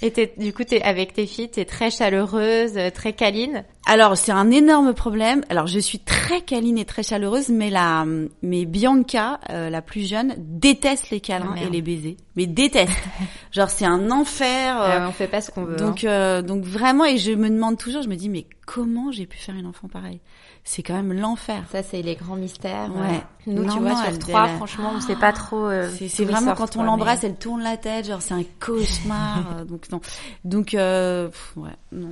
Et 0.01 0.11
du 0.37 0.51
coup, 0.51 0.63
es, 0.69 0.81
avec 0.83 1.13
tes 1.13 1.25
filles, 1.25 1.49
t'es 1.49 1.63
très 1.63 1.89
chaleureuse, 1.89 2.73
euh, 2.75 2.89
très 2.89 3.13
câline. 3.13 3.63
Alors, 3.85 4.17
c'est 4.17 4.31
un 4.31 4.49
énorme 4.49 4.93
problème. 4.93 5.43
Alors, 5.49 5.67
je 5.67 5.79
suis 5.79 5.99
très 5.99 6.41
câline 6.41 6.77
et 6.77 6.85
très 6.85 7.03
chaleureuse, 7.03 7.49
mais 7.49 7.69
la, 7.69 8.05
mais 8.41 8.65
Bianca, 8.65 9.39
euh, 9.49 9.69
la 9.69 9.81
plus 9.81 10.07
jeune, 10.07 10.35
déteste 10.37 11.09
les 11.09 11.19
câlins 11.19 11.55
ah, 11.57 11.63
et 11.63 11.69
les 11.69 11.81
baisers. 11.81 12.15
Mais 12.35 12.47
déteste. 12.47 12.93
Genre, 13.51 13.69
c'est 13.69 13.85
un 13.85 14.09
enfer. 14.09 14.81
Euh, 14.81 15.07
on 15.07 15.11
fait 15.11 15.27
pas 15.27 15.41
ce 15.41 15.51
qu'on 15.51 15.65
veut. 15.65 15.75
Donc, 15.75 16.03
hein. 16.05 16.41
donc 16.41 16.63
vraiment, 16.63 17.05
et 17.05 17.17
je 17.17 17.31
me 17.31 17.49
demande 17.49 17.77
toujours, 17.77 18.01
je 18.01 18.09
me 18.09 18.15
dis, 18.15 18.29
mais 18.29 18.47
comment 18.65 19.11
j'ai 19.11 19.25
pu 19.25 19.37
faire 19.37 19.55
une 19.55 19.67
enfant 19.67 19.87
pareille? 19.87 20.21
C'est 20.65 20.81
quand 20.81 20.93
même 20.93 21.11
l'enfer. 21.11 21.63
Ça, 21.71 21.83
c'est 21.83 22.01
les 22.01 22.15
grands 22.15 22.37
mystères. 22.37 22.89
Ouais. 22.95 23.21
Nous, 23.47 23.69
tu 23.69 23.79
vois, 23.79 24.01
sur 24.01 24.17
trois, 24.17 24.47
franchement, 24.47 24.93
on 24.95 25.01
sait 25.01 25.17
pas 25.17 25.33
trop. 25.33 25.65
Euh, 25.65 25.89
c'est 26.07 26.23
vraiment 26.23 26.55
quand 26.55 26.77
on 26.77 26.83
l'embrasse, 26.83 27.25
elle 27.25 27.35
tourne 27.35 27.61
la 27.61 27.75
tête, 27.75 28.07
genre 28.07 28.21
c'est 28.21 28.33
un 28.33 28.43
cauchemar. 28.59 29.43
Euh, 29.53 29.65
donc 29.65 29.89
non. 29.91 29.99
Donc 30.45 30.73
euh, 30.73 31.29
ouais, 31.55 31.69
non. 31.91 32.09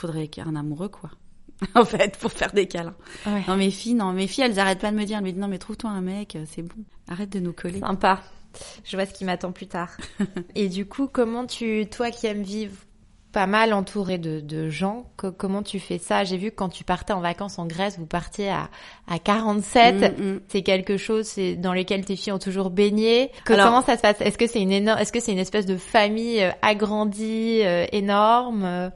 Faudrait 0.00 0.28
un 0.44 0.56
amoureux, 0.56 0.88
quoi. 0.88 1.10
en 1.74 1.84
fait, 1.84 2.16
pour 2.16 2.32
faire 2.32 2.52
des 2.52 2.66
câlins. 2.66 2.96
Ouais. 3.26 3.44
Non, 3.46 3.56
mes 3.56 3.70
filles, 3.70 3.94
non, 3.94 4.12
mes 4.12 4.26
filles, 4.26 4.44
elles 4.44 4.58
arrêtent 4.58 4.80
pas 4.80 4.90
de 4.90 4.96
me 4.96 5.04
dire, 5.04 5.20
mais 5.22 5.32
non, 5.32 5.48
mais 5.48 5.58
trouve-toi 5.58 5.90
un 5.90 6.00
mec, 6.00 6.38
c'est 6.46 6.62
bon. 6.62 6.82
Arrête 7.08 7.30
de 7.30 7.40
nous 7.40 7.52
coller. 7.52 7.80
Sympa. 7.80 8.22
Je 8.84 8.96
vois 8.96 9.06
ce 9.06 9.12
qui 9.12 9.24
m'attend 9.24 9.52
plus 9.52 9.66
tard. 9.66 9.96
Et 10.54 10.68
du 10.68 10.86
coup, 10.86 11.06
comment 11.06 11.46
tu, 11.46 11.86
toi 11.90 12.10
qui 12.10 12.26
aimes 12.26 12.42
vivre 12.42 12.74
pas 13.32 13.46
mal 13.46 13.72
entouré 13.72 14.18
de, 14.18 14.40
de 14.40 14.68
gens. 14.70 15.04
comment 15.16 15.62
tu 15.62 15.78
fais 15.78 15.98
ça? 15.98 16.24
J'ai 16.24 16.36
vu 16.36 16.50
que 16.50 16.56
quand 16.56 16.68
tu 16.68 16.82
partais 16.82 17.12
en 17.12 17.20
vacances 17.20 17.60
en 17.60 17.66
Grèce, 17.66 17.96
vous 17.96 18.06
partiez 18.06 18.50
à, 18.50 18.70
à 19.06 19.20
47. 19.20 20.18
Mm, 20.18 20.22
mm. 20.24 20.40
C'est 20.48 20.62
quelque 20.62 20.96
chose 20.96 21.36
dans 21.58 21.72
lequel 21.72 22.04
tes 22.04 22.16
filles 22.16 22.32
ont 22.32 22.40
toujours 22.40 22.70
baigné. 22.70 23.30
comment 23.44 23.82
ça 23.82 23.96
se 23.96 24.02
passe? 24.02 24.20
Est-ce 24.20 24.36
que 24.36 24.48
c'est 24.48 24.60
une 24.60 24.72
énorme 24.72 24.98
Est-ce 24.98 25.12
que 25.12 25.20
c'est 25.20 25.30
une 25.30 25.38
espèce 25.38 25.66
de 25.66 25.76
famille 25.76 26.42
euh, 26.42 26.50
agrandie, 26.62 27.60
euh, 27.62 27.86
énorme 27.92 28.90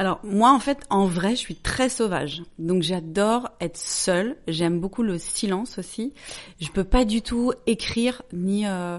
alors 0.00 0.18
moi 0.24 0.50
en 0.52 0.58
fait 0.58 0.86
en 0.88 1.04
vrai 1.04 1.32
je 1.32 1.40
suis 1.40 1.56
très 1.56 1.90
sauvage 1.90 2.42
donc 2.58 2.82
j'adore 2.82 3.50
être 3.60 3.76
seule 3.76 4.36
j'aime 4.48 4.80
beaucoup 4.80 5.02
le 5.02 5.18
silence 5.18 5.76
aussi 5.76 6.14
je 6.58 6.68
peux 6.70 6.84
pas 6.84 7.04
du 7.04 7.20
tout 7.20 7.52
écrire 7.66 8.22
ni 8.32 8.66
euh, 8.66 8.98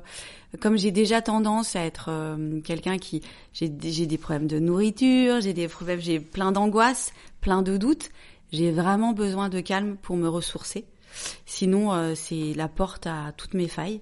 comme 0.60 0.78
j'ai 0.78 0.92
déjà 0.92 1.24
tendance 1.24 1.76
à 1.76 1.86
être 1.86 2.10
euh, 2.10 2.62
quelqu'un 2.62 3.00
qui 3.00 3.24
j'ai 3.54 3.70
des 3.70 4.18
problèmes 4.18 4.48
de 4.48 4.60
nourriture, 4.60 5.40
j'ai 5.42 5.54
des 5.54 5.68
problèmes, 5.68 6.02
j'ai 6.02 6.20
plein 6.20 6.52
d'angoisses, 6.52 7.14
plein 7.40 7.62
de 7.62 7.78
doutes, 7.78 8.10
j'ai 8.52 8.72
vraiment 8.72 9.14
besoin 9.14 9.50
de 9.50 9.62
calme 9.62 9.96
pour 10.02 10.18
me 10.18 10.28
ressourcer. 10.28 10.86
Sinon, 11.46 11.94
euh, 11.94 12.14
c'est 12.16 12.54
la 12.54 12.68
porte 12.68 13.08
à 13.08 13.32
toutes 13.38 13.54
mes 13.54 13.68
failles. 13.68 14.02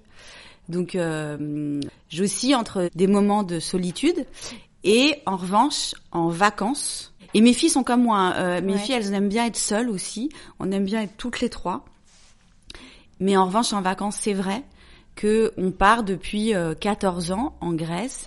Donc, 0.68 0.94
euh, 0.94 1.80
j'oscille 2.08 2.54
entre 2.54 2.88
des 2.94 3.06
moments 3.06 3.42
de 3.42 3.58
solitude 3.58 4.24
et, 4.84 5.16
en 5.26 5.36
revanche, 5.36 5.94
en 6.12 6.28
vacances. 6.28 7.14
Et 7.34 7.40
mes 7.40 7.52
filles 7.52 7.70
sont 7.70 7.84
comme 7.84 8.02
moi. 8.02 8.18
Hein. 8.18 8.34
Euh, 8.36 8.60
mes 8.62 8.76
filles, 8.76 8.94
elles 8.94 9.12
aiment 9.12 9.28
bien 9.28 9.46
être 9.46 9.56
seules 9.56 9.88
aussi. 9.88 10.30
On 10.58 10.72
aime 10.72 10.84
bien 10.84 11.02
être 11.02 11.16
toutes 11.16 11.40
les 11.40 11.48
trois. 11.48 11.84
Mais 13.20 13.36
en 13.36 13.46
revanche, 13.46 13.72
en 13.72 13.82
vacances, 13.82 14.16
c'est 14.18 14.32
vrai 14.32 14.64
que 15.14 15.52
on 15.58 15.70
part 15.70 16.02
depuis 16.02 16.52
14 16.80 17.30
euh, 17.30 17.34
ans 17.34 17.56
en 17.60 17.72
Grèce 17.72 18.26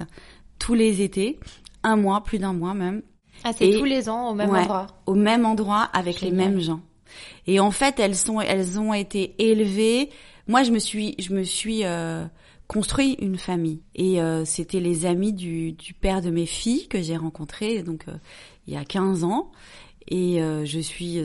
tous 0.59 0.75
les 0.75 1.01
étés, 1.01 1.39
un 1.83 1.97
mois, 1.97 2.23
plus 2.23 2.39
d'un 2.39 2.53
mois 2.53 2.73
même. 2.73 3.01
Ah, 3.43 3.51
c'est 3.51 3.71
tous 3.71 3.83
les 3.83 4.07
ans 4.07 4.29
au 4.29 4.33
même 4.33 4.55
endroit. 4.55 4.87
Au 5.05 5.15
même 5.15 5.45
endroit 5.45 5.89
avec 5.91 6.21
les 6.21 6.31
mêmes 6.31 6.59
gens. 6.59 6.79
Et 7.47 7.59
en 7.59 7.71
fait, 7.71 7.99
elles 7.99 8.15
sont, 8.15 8.39
elles 8.39 8.79
ont 8.79 8.93
été 8.93 9.35
élevées. 9.39 10.09
Moi, 10.47 10.63
je 10.63 10.71
me 10.71 10.79
suis, 10.79 11.15
je 11.19 11.33
me 11.33 11.43
suis 11.43 11.83
euh, 11.83 12.25
construit 12.67 13.13
une 13.19 13.37
famille. 13.37 13.81
Et 13.95 14.21
euh, 14.21 14.45
c'était 14.45 14.79
les 14.79 15.05
amis 15.05 15.33
du, 15.33 15.73
du, 15.73 15.93
père 15.93 16.21
de 16.21 16.29
mes 16.29 16.45
filles 16.45 16.87
que 16.87 17.01
j'ai 17.01 17.17
rencontrés 17.17 17.83
donc 17.83 18.05
il 18.67 18.73
y 18.73 18.77
a 18.77 18.85
15 18.85 19.23
ans. 19.23 19.51
Et 20.09 20.41
je 20.65 20.79
suis 20.79 21.17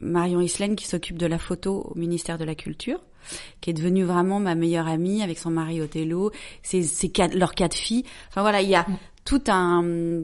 Marion 0.00 0.40
Islaine 0.40 0.74
qui 0.74 0.86
s'occupe 0.86 1.16
de 1.16 1.26
la 1.26 1.38
photo 1.38 1.92
au 1.92 1.96
ministère 1.96 2.38
de 2.38 2.44
la 2.44 2.56
Culture 2.56 3.00
qui 3.60 3.70
est 3.70 3.72
devenue 3.72 4.02
vraiment 4.04 4.40
ma 4.40 4.54
meilleure 4.54 4.88
amie 4.88 5.22
avec 5.22 5.38
son 5.38 5.50
mari 5.50 5.80
Othello, 5.80 6.32
ses, 6.62 6.82
ses 6.82 7.10
quatre, 7.10 7.34
leurs 7.34 7.54
quatre 7.54 7.76
filles. 7.76 8.04
Enfin 8.28 8.40
voilà, 8.40 8.62
il 8.62 8.68
y 8.68 8.74
a 8.74 8.86
tout 9.24 9.42
un 9.48 10.22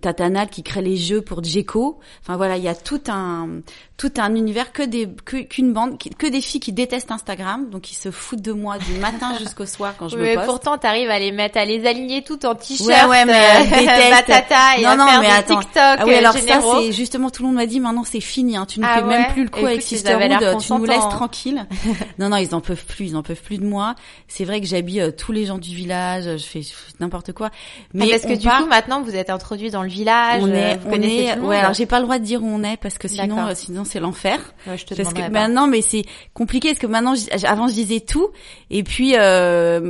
Tatanal 0.00 0.48
qui 0.48 0.62
crée 0.62 0.82
les 0.82 0.96
jeux 0.96 1.22
pour 1.22 1.42
Djeko. 1.42 1.98
Enfin 2.22 2.36
voilà, 2.36 2.56
il 2.56 2.62
y 2.62 2.68
a 2.68 2.74
tout 2.74 3.00
un 3.08 3.60
tout 3.96 4.12
un 4.16 4.34
univers 4.34 4.72
que 4.72 4.82
des 4.82 5.08
qu'une 5.24 5.72
bande 5.74 5.98
que 5.98 6.26
des 6.26 6.40
filles 6.40 6.60
qui 6.60 6.72
détestent 6.72 7.10
Instagram, 7.10 7.68
donc 7.68 7.82
qui 7.82 7.94
se 7.94 8.10
foutent 8.10 8.40
de 8.40 8.52
moi 8.52 8.78
du 8.78 8.94
matin 8.94 9.36
jusqu'au 9.38 9.66
soir 9.66 9.94
quand 9.98 10.08
je 10.08 10.16
me 10.16 10.34
poste. 10.34 10.46
pourtant 10.46 10.78
t'arrives 10.78 11.10
à 11.10 11.18
les 11.18 11.32
mettre 11.32 11.58
à 11.58 11.64
les 11.64 11.86
aligner 11.86 12.22
toutes 12.22 12.44
en 12.44 12.54
t-shirt. 12.54 12.88
Ouais 12.88 13.04
ouais 13.08 13.24
mais 13.24 13.32
euh, 13.32 14.10
batata 14.10 14.78
et 14.78 14.82
non, 14.82 14.88
à 14.88 14.96
non, 14.96 15.06
faire 15.06 15.20
mais 15.20 15.26
des 15.26 15.32
attends. 15.32 15.60
TikTok 15.60 15.74
ah 15.76 16.04
oui, 16.06 16.14
alors 16.14 16.32
ça 16.32 16.60
c'est 16.80 16.92
justement 16.92 17.30
tout 17.30 17.42
le 17.42 17.48
monde 17.48 17.56
m'a 17.56 17.66
dit 17.66 17.80
maintenant 17.80 18.04
c'est 18.04 18.20
fini 18.20 18.56
hein, 18.56 18.66
tu 18.66 18.80
ne 18.80 18.86
ah 18.86 18.96
fais 18.96 19.02
même 19.02 19.32
plus 19.32 19.44
le 19.44 19.50
coup 19.50 19.66
avec 19.66 19.82
Sisterhood, 19.82 20.58
tu 20.60 20.72
nous 20.72 20.84
laisses 20.84 21.08
tranquille. 21.10 21.66
non 22.18 22.28
non, 22.28 22.36
ils 22.36 22.54
en 22.54 22.60
peuvent 22.60 22.84
plus, 22.84 23.06
ils 23.06 23.16
en 23.16 23.22
peuvent 23.22 23.42
plus 23.42 23.58
de 23.58 23.66
moi. 23.66 23.94
C'est 24.28 24.44
vrai 24.44 24.60
que 24.60 24.66
j'habille 24.66 25.00
euh, 25.00 25.10
tous 25.10 25.32
les 25.32 25.46
gens 25.46 25.58
du 25.58 25.74
village, 25.74 26.24
je 26.24 26.44
fais, 26.44 26.62
n'importe 27.00 27.32
quoi. 27.32 27.50
Ah, 27.50 27.88
mais 27.94 28.10
parce 28.10 28.22
que 28.22 28.36
du 28.36 28.46
coup 28.48 28.66
maintenant 28.66 29.02
vous 29.02 29.14
êtes 29.14 29.30
introduit 29.30 29.69
dans 29.70 29.82
le 29.82 29.88
village. 29.88 30.42
On 30.42 30.48
est, 30.48 30.78
on 30.86 30.92
est, 30.92 31.38
ouais. 31.38 31.56
Alors 31.56 31.74
j'ai 31.74 31.86
pas 31.86 31.98
le 31.98 32.04
droit 32.04 32.18
de 32.18 32.24
dire 32.24 32.42
où 32.42 32.46
on 32.46 32.62
est 32.62 32.76
parce 32.76 32.98
que 32.98 33.08
sinon, 33.08 33.46
euh, 33.46 33.54
sinon 33.54 33.84
c'est 33.84 34.00
l'enfer. 34.00 34.38
Ouais, 34.66 34.76
je 34.76 34.86
te 34.86 34.94
parce 34.94 35.14
que 35.14 35.30
maintenant, 35.30 35.66
mais 35.66 35.82
c'est 35.82 36.04
compliqué 36.34 36.68
parce 36.68 36.78
que 36.78 36.86
maintenant, 36.86 37.14
avant 37.44 37.68
je 37.68 37.74
disais 37.74 38.00
tout 38.00 38.30
et 38.70 38.82
puis 38.82 39.14
euh, 39.16 39.80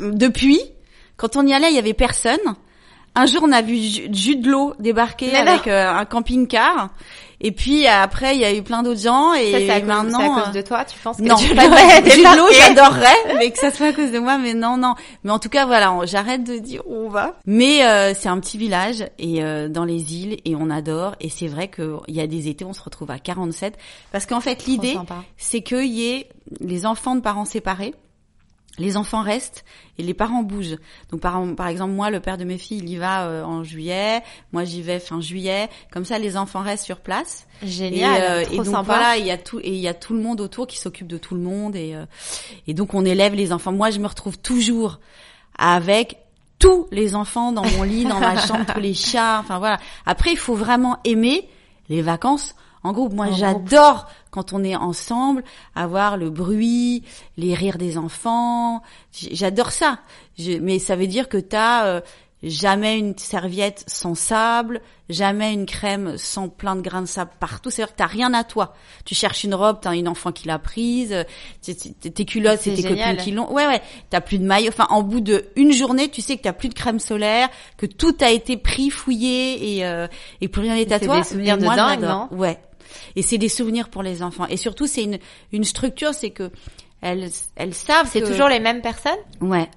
depuis, 0.00 0.60
quand 1.16 1.36
on 1.36 1.46
y 1.46 1.52
allait, 1.52 1.70
il 1.70 1.76
y 1.76 1.78
avait 1.78 1.94
personne. 1.94 2.38
Un 3.16 3.26
jour, 3.26 3.42
on 3.44 3.52
a 3.52 3.62
vu 3.62 3.76
Jude 3.76 4.46
l'eau 4.46 4.74
débarquer 4.78 5.36
avec 5.36 5.68
euh, 5.68 5.88
un 5.88 6.04
camping-car. 6.04 6.90
Et 7.40 7.52
puis 7.52 7.86
après, 7.86 8.34
il 8.34 8.40
y 8.40 8.44
a 8.44 8.54
eu 8.54 8.62
plein 8.62 8.82
d'autres 8.82 9.02
gens 9.02 9.34
et 9.34 9.66
ça, 9.66 9.74
à 9.74 9.80
maintenant. 9.80 10.18
Cause, 10.18 10.38
à 10.38 10.44
cause 10.46 10.54
de 10.54 10.60
toi, 10.62 10.84
tu 10.84 10.98
penses 10.98 11.18
que 11.18 11.22
non, 11.22 11.34
tu 11.36 11.54
pas 11.54 11.68
de 11.68 12.36
l'eau, 12.36 12.46
j'adorerais, 12.52 13.36
mais 13.38 13.50
que 13.50 13.58
ça 13.58 13.70
soit 13.70 13.88
à 13.88 13.92
cause 13.92 14.10
de 14.10 14.18
moi. 14.18 14.38
Mais 14.38 14.54
non, 14.54 14.76
non. 14.76 14.94
Mais 15.24 15.30
en 15.30 15.38
tout 15.38 15.48
cas, 15.48 15.66
voilà, 15.66 15.94
j'arrête 16.04 16.42
de 16.42 16.58
dire 16.58 16.82
où 16.86 16.94
on 16.94 17.08
va. 17.08 17.36
Mais 17.46 17.84
euh, 17.84 18.14
c'est 18.14 18.28
un 18.28 18.40
petit 18.40 18.56
village 18.56 19.04
et 19.18 19.44
euh, 19.44 19.68
dans 19.68 19.84
les 19.84 20.14
îles 20.14 20.40
et 20.44 20.56
on 20.56 20.70
adore. 20.70 21.16
Et 21.20 21.28
c'est 21.28 21.48
vrai 21.48 21.68
qu'il 21.68 21.98
y 22.08 22.20
a 22.20 22.26
des 22.26 22.48
étés, 22.48 22.64
on 22.64 22.72
se 22.72 22.82
retrouve 22.82 23.10
à 23.10 23.18
47 23.18 23.76
parce 24.10 24.26
qu'en 24.26 24.40
fait, 24.40 24.64
l'idée, 24.64 24.96
c'est 25.36 25.60
qu'il 25.60 25.86
y 25.86 26.10
ait 26.10 26.28
les 26.60 26.86
enfants 26.86 27.14
de 27.14 27.20
parents 27.20 27.44
séparés 27.44 27.94
les 28.78 28.96
enfants 28.96 29.22
restent 29.22 29.64
et 29.98 30.02
les 30.02 30.14
parents 30.14 30.42
bougent. 30.42 30.76
Donc 31.10 31.20
par, 31.20 31.40
par 31.56 31.68
exemple 31.68 31.92
moi 31.92 32.10
le 32.10 32.20
père 32.20 32.38
de 32.38 32.44
mes 32.44 32.58
filles 32.58 32.78
il 32.78 32.88
y 32.88 32.96
va 32.96 33.26
euh, 33.26 33.44
en 33.44 33.62
juillet, 33.62 34.22
moi 34.52 34.64
j'y 34.64 34.82
vais 34.82 34.98
fin 34.98 35.20
juillet. 35.20 35.68
Comme 35.92 36.04
ça 36.04 36.18
les 36.18 36.36
enfants 36.36 36.62
restent 36.62 36.84
sur 36.84 37.00
place. 37.00 37.46
Génial, 37.62 38.20
et, 38.20 38.24
euh, 38.24 38.44
trop 38.44 38.54
et 38.54 38.66
donc 38.66 38.84
voilà 38.84 39.16
il 39.16 39.26
y 39.26 39.30
a 39.30 39.38
tout 39.38 39.60
et 39.60 39.70
il 39.70 39.80
y 39.80 39.88
a 39.88 39.94
tout 39.94 40.14
le 40.14 40.20
monde 40.20 40.40
autour 40.40 40.66
qui 40.66 40.78
s'occupe 40.78 41.06
de 41.06 41.18
tout 41.18 41.34
le 41.34 41.40
monde 41.40 41.76
et 41.76 41.94
euh, 41.94 42.04
et 42.66 42.74
donc 42.74 42.94
on 42.94 43.04
élève 43.04 43.34
les 43.34 43.52
enfants. 43.52 43.72
Moi 43.72 43.90
je 43.90 44.00
me 44.00 44.06
retrouve 44.06 44.38
toujours 44.38 44.98
avec 45.56 46.18
tous 46.58 46.88
les 46.90 47.14
enfants 47.14 47.52
dans 47.52 47.64
mon 47.64 47.82
lit, 47.82 48.04
dans 48.04 48.20
ma 48.20 48.36
chambre, 48.46 48.66
tous 48.72 48.80
les 48.80 48.94
chats. 48.94 49.38
Enfin 49.40 49.58
voilà. 49.58 49.78
Après 50.06 50.32
il 50.32 50.38
faut 50.38 50.54
vraiment 50.54 50.98
aimer 51.04 51.48
les 51.88 52.02
vacances 52.02 52.54
en 52.84 52.92
groupe. 52.92 53.12
Moi, 53.14 53.30
j'adore 53.32 54.06
quand 54.30 54.52
on 54.52 54.62
est 54.62 54.76
ensemble, 54.76 55.42
avoir 55.74 56.16
le 56.16 56.30
bruit, 56.30 57.02
les 57.36 57.54
rires 57.54 57.78
des 57.78 57.98
enfants. 57.98 58.82
J'adore 59.12 59.72
ça. 59.72 59.98
mais 60.60 60.78
ça 60.78 60.94
veut 60.94 61.06
dire 61.06 61.28
que 61.28 61.38
t'as 61.38 61.86
euh, 61.86 62.00
jamais 62.42 62.98
une 62.98 63.16
serviette 63.16 63.84
sans 63.86 64.14
sable, 64.14 64.80
jamais 65.08 65.52
une 65.52 65.66
crème 65.66 66.18
sans 66.18 66.48
plein 66.48 66.76
de 66.76 66.80
grains 66.80 67.02
de 67.02 67.06
sable 67.06 67.30
partout. 67.40 67.70
C'est-à-dire 67.70 67.94
que 67.94 67.98
t'as 67.98 68.06
rien 68.06 68.34
à 68.34 68.44
toi. 68.44 68.74
Tu 69.04 69.14
cherches 69.14 69.44
une 69.44 69.54
robe, 69.54 69.78
t'as 69.80 69.94
une 69.94 70.08
enfant 70.08 70.32
qui 70.32 70.48
l'a 70.48 70.58
prise, 70.58 71.14
tes 71.62 72.24
culottes, 72.24 72.60
c'est 72.60 72.74
tes 72.74 72.82
copines 72.82 73.16
qui 73.16 73.30
l'ont. 73.30 73.50
Ouais, 73.52 73.66
ouais. 73.66 73.82
T'as 74.10 74.20
plus 74.20 74.38
de 74.38 74.44
maillot. 74.44 74.68
Enfin, 74.68 74.86
en 74.90 75.02
bout 75.02 75.20
de 75.20 75.46
une 75.56 75.72
journée, 75.72 76.10
tu 76.10 76.20
sais 76.20 76.36
que 76.36 76.42
t'as 76.42 76.52
plus 76.52 76.68
de 76.68 76.74
crème 76.74 76.98
solaire, 76.98 77.48
que 77.76 77.86
tout 77.86 78.16
a 78.20 78.30
été 78.30 78.56
pris, 78.56 78.90
fouillé 78.90 79.76
et 79.76 79.86
euh, 79.86 80.06
et 80.40 80.48
plus 80.48 80.62
rien 80.62 80.74
n'est 80.74 80.92
à 80.92 81.00
toi. 81.00 81.18
Des 81.18 81.24
souvenirs 81.24 81.56
de 81.56 81.64
dingue, 81.64 82.00
non? 82.00 82.28
Ouais. 82.30 82.58
Et 83.16 83.22
c'est 83.22 83.38
des 83.38 83.48
souvenirs 83.48 83.88
pour 83.88 84.02
les 84.02 84.22
enfants. 84.22 84.46
Et 84.48 84.56
surtout, 84.56 84.86
c'est 84.86 85.04
une, 85.04 85.18
une 85.52 85.64
structure, 85.64 86.14
c'est 86.14 86.30
que 86.30 86.50
elles, 87.00 87.28
elles 87.56 87.74
savent 87.74 88.08
C'est 88.10 88.20
que- 88.22 88.26
toujours 88.28 88.48
les 88.48 88.60
mêmes 88.60 88.80
personnes? 88.82 89.12
Ouais. 89.40 89.68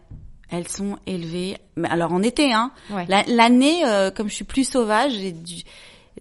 Elles 0.50 0.68
sont 0.68 0.98
élevées. 1.06 1.58
Mais 1.76 1.90
alors 1.90 2.14
en 2.14 2.22
été, 2.24 2.54
hein. 2.54 2.72
Ouais. 2.90 3.06
La- 3.10 3.24
L'année, 3.28 3.84
euh, 3.86 4.12
comme 4.12 4.30
je 4.30 4.36
suis 4.36 4.46
plus 4.46 4.64
sauvage, 4.70 5.12
j'ai 5.14 5.34
du... 5.34 5.56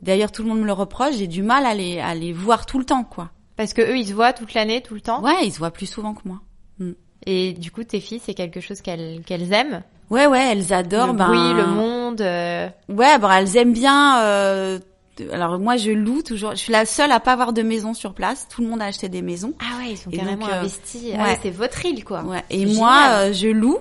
d'ailleurs 0.03 0.33
tout 0.33 0.43
le 0.43 0.49
monde 0.49 0.59
me 0.61 0.67
le 0.67 0.73
reproche, 0.73 1.15
j'ai 1.17 1.29
du 1.29 1.43
mal 1.43 1.65
à 1.65 1.75
les, 1.75 2.01
à 2.01 2.15
les 2.15 2.33
voir 2.33 2.67
tout 2.67 2.79
le 2.81 2.85
temps, 2.85 3.05
quoi. 3.05 3.31
Parce 3.57 3.73
que 3.73 3.83
eux, 3.83 3.97
ils 3.97 4.09
se 4.09 4.13
voient 4.13 4.33
toute 4.33 4.53
l'année, 4.55 4.83
tout 4.83 4.95
le 4.95 5.01
temps? 5.01 5.23
Ouais, 5.23 5.45
ils 5.45 5.53
se 5.53 5.59
voient 5.59 5.71
plus 5.71 5.87
souvent 5.87 6.13
que 6.15 6.27
moi. 6.27 6.41
Et 7.25 7.55
du 7.55 7.71
coup, 7.71 7.83
tes 7.83 7.99
filles, 8.01 8.21
c'est 8.25 8.35
quelque 8.35 8.61
chose 8.61 8.81
qu'elles 8.83 9.23
qu'elles 9.27 9.53
aiment? 9.53 9.83
Ouais, 10.11 10.27
ouais, 10.27 10.49
elles 10.53 10.73
adorent. 10.73 11.09
le 11.09 11.13
ben, 11.15 11.27
bruit, 11.27 11.55
le 11.55 11.67
monde. 11.67 12.21
euh, 12.21 12.69
Ouais, 12.89 13.19
bon, 13.19 13.29
elles 13.31 13.57
aiment 13.57 13.73
bien. 13.73 14.21
euh, 14.21 14.79
Alors 15.33 15.59
moi, 15.59 15.77
je 15.77 15.91
loue 15.91 16.23
toujours. 16.23 16.51
Je 16.53 16.57
suis 16.57 16.73
la 16.73 16.85
seule 16.87 17.11
à 17.13 17.21
pas 17.21 17.33
avoir 17.33 17.53
de 17.53 17.63
maison 17.63 17.95
sur 17.95 18.13
place. 18.15 18.47
Tout 18.49 18.63
le 18.63 18.69
monde 18.69 18.83
a 18.83 18.87
acheté 18.87 19.09
des 19.09 19.23
maisons. 19.23 19.55
Ah 19.61 19.79
ouais, 19.79 19.93
ils 19.93 19.97
sont 19.99 20.11
Et 20.11 20.17
carrément 20.19 20.47
donc, 20.47 20.55
euh, 20.55 20.61
investis. 20.61 21.03
ouais. 21.05 21.17
Ah 21.19 21.37
c'est 21.43 21.51
votre 21.51 21.85
île, 21.87 22.05
quoi. 22.05 22.23
Ouais. 22.25 22.43
Et 22.51 22.67
moi, 22.67 22.99
euh, 23.13 23.33
je 23.33 23.49
loue. 23.49 23.79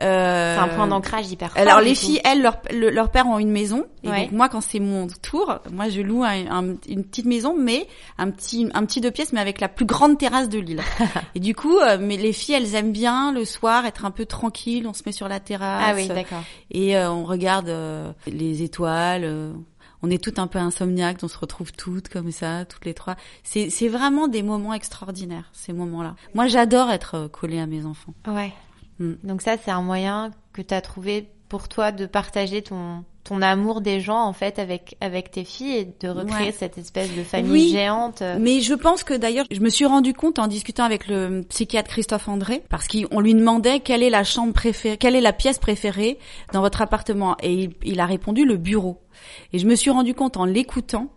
Euh, 0.00 0.54
C'est 0.54 0.60
un 0.60 0.68
point 0.76 0.86
d'ancrage 0.86 1.28
hyper 1.28 1.50
fort. 1.50 1.60
Alors 1.60 1.80
les 1.80 1.96
filles, 1.96 2.20
elles, 2.22 2.40
leur, 2.40 2.58
le- 2.70 2.90
leurs 2.90 3.10
pères 3.10 3.26
ont 3.26 3.40
une 3.40 3.50
maison. 3.50 3.84
Et 4.04 4.08
Ouais. 4.08 4.20
donc 4.22 4.32
moi, 4.32 4.48
quand 4.48 4.60
c'est 4.60 4.78
mon 4.78 5.08
tour, 5.22 5.58
moi 5.72 5.88
je 5.88 6.00
loue 6.02 6.22
un- 6.22 6.46
un- 6.48 6.76
une 6.88 7.02
petite 7.04 7.26
maison, 7.26 7.56
mais 7.58 7.88
un 8.16 8.30
petit, 8.30 8.68
un 8.74 8.84
petit 8.86 9.00
deux 9.00 9.10
pièces, 9.10 9.32
mais 9.32 9.40
avec 9.40 9.60
la 9.60 9.66
plus 9.68 9.86
grande 9.86 10.16
terrasse 10.16 10.48
de 10.48 10.60
l'île. 10.60 10.82
et 11.34 11.40
du 11.40 11.52
coup, 11.56 11.78
mais 11.98 12.16
les 12.16 12.32
filles, 12.32 12.54
elles 12.54 12.76
aiment 12.76 12.92
bien 12.92 13.32
le 13.32 13.44
soir 13.44 13.86
être 13.86 14.04
un 14.04 14.12
peu 14.12 14.24
tranquille. 14.24 14.86
On 14.86 14.92
se 14.92 15.02
met 15.04 15.10
sur 15.10 15.26
la 15.26 15.40
terrasse. 15.40 15.84
Ah 15.88 15.94
oui, 15.96 16.06
d'accord. 16.06 16.44
et 16.70 16.96
euh, 16.96 17.10
on 17.10 17.24
regarde 17.24 17.68
euh, 17.68 18.12
les 18.28 18.62
étoiles. 18.62 19.24
On 20.02 20.10
est 20.10 20.22
toutes 20.22 20.38
un 20.38 20.46
peu 20.46 20.58
insomniaques, 20.58 21.18
on 21.22 21.28
se 21.28 21.38
retrouve 21.38 21.72
toutes 21.72 22.08
comme 22.08 22.30
ça, 22.30 22.64
toutes 22.64 22.84
les 22.84 22.94
trois. 22.94 23.16
C'est 23.42 23.70
c'est 23.70 23.88
vraiment 23.88 24.28
des 24.28 24.42
moments 24.42 24.74
extraordinaires, 24.74 25.50
ces 25.52 25.72
moments-là. 25.72 26.14
Moi, 26.34 26.46
j'adore 26.46 26.90
être 26.90 27.14
euh, 27.14 27.28
collée 27.28 27.58
à 27.58 27.66
mes 27.66 27.84
enfants. 27.84 28.14
Ouais. 28.26 28.52
Mm. 28.98 29.14
Donc 29.24 29.42
ça, 29.42 29.56
c'est 29.56 29.70
un 29.70 29.82
moyen 29.82 30.30
que 30.52 30.62
tu 30.62 30.74
as 30.74 30.80
trouvé 30.80 31.28
pour 31.48 31.68
toi 31.68 31.92
de 31.92 32.06
partager 32.06 32.62
ton 32.62 33.04
ton 33.28 33.42
amour 33.42 33.80
des 33.80 34.00
gens 34.00 34.22
en 34.22 34.32
fait 34.32 34.58
avec 34.58 34.96
avec 35.00 35.30
tes 35.30 35.44
filles 35.44 35.76
et 35.76 35.84
de 36.00 36.08
recréer 36.08 36.46
Ouais. 36.46 36.52
cette 36.52 36.78
espèce 36.78 37.14
de 37.14 37.22
famille 37.22 37.50
Oui. 37.52 37.68
géante. 37.70 38.22
euh. 38.22 38.38
Mais 38.40 38.60
je 38.60 38.74
pense 38.74 39.04
que 39.04 39.14
d'ailleurs, 39.14 39.44
je 39.50 39.60
me 39.60 39.68
suis 39.68 39.84
rendu 39.86 40.14
compte 40.14 40.38
en 40.38 40.46
discutant 40.46 40.84
avec 40.84 41.06
le 41.08 41.42
psychiatre 41.48 41.90
Christophe 41.90 42.28
André, 42.28 42.62
parce 42.70 42.88
qu'on 42.88 43.20
lui 43.20 43.34
demandait 43.34 43.80
quelle 43.80 44.02
est 44.02 44.10
la 44.10 44.24
chambre 44.24 44.52
préférée, 44.52 44.96
quelle 44.96 45.14
est 45.16 45.20
la 45.20 45.32
pièce 45.32 45.58
préférée 45.58 46.18
dans 46.52 46.60
votre 46.60 46.80
appartement, 46.82 47.36
et 47.42 47.52
il, 47.52 47.70
il 47.84 48.00
a 48.00 48.06
répondu 48.06 48.44
le 48.44 48.56
bureau. 48.56 48.98
Et 49.52 49.58
je 49.58 49.66
me 49.66 49.74
suis 49.74 49.90
rendu 49.90 50.14
compte 50.14 50.36
en 50.36 50.44
l'écoutant 50.44 51.08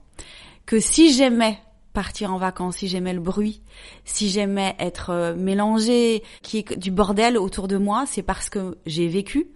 que 0.65 0.79
si 0.79 1.13
j'aimais 1.13 1.57
partir 1.93 2.33
en 2.33 2.37
vacances, 2.37 2.77
si 2.77 2.87
j'aimais 2.87 3.13
le 3.13 3.19
bruit, 3.19 3.61
si 4.05 4.29
j'aimais 4.29 4.75
être 4.79 5.09
euh, 5.09 5.35
mélangée, 5.35 6.23
qui 6.41 6.59
est 6.59 6.77
du 6.77 6.89
bordel 6.91 7.37
autour 7.37 7.67
de 7.67 7.77
moi, 7.77 8.05
c'est 8.07 8.21
parce 8.23 8.49
que 8.49 8.77
j'ai 8.85 9.07
vécu 9.07 9.47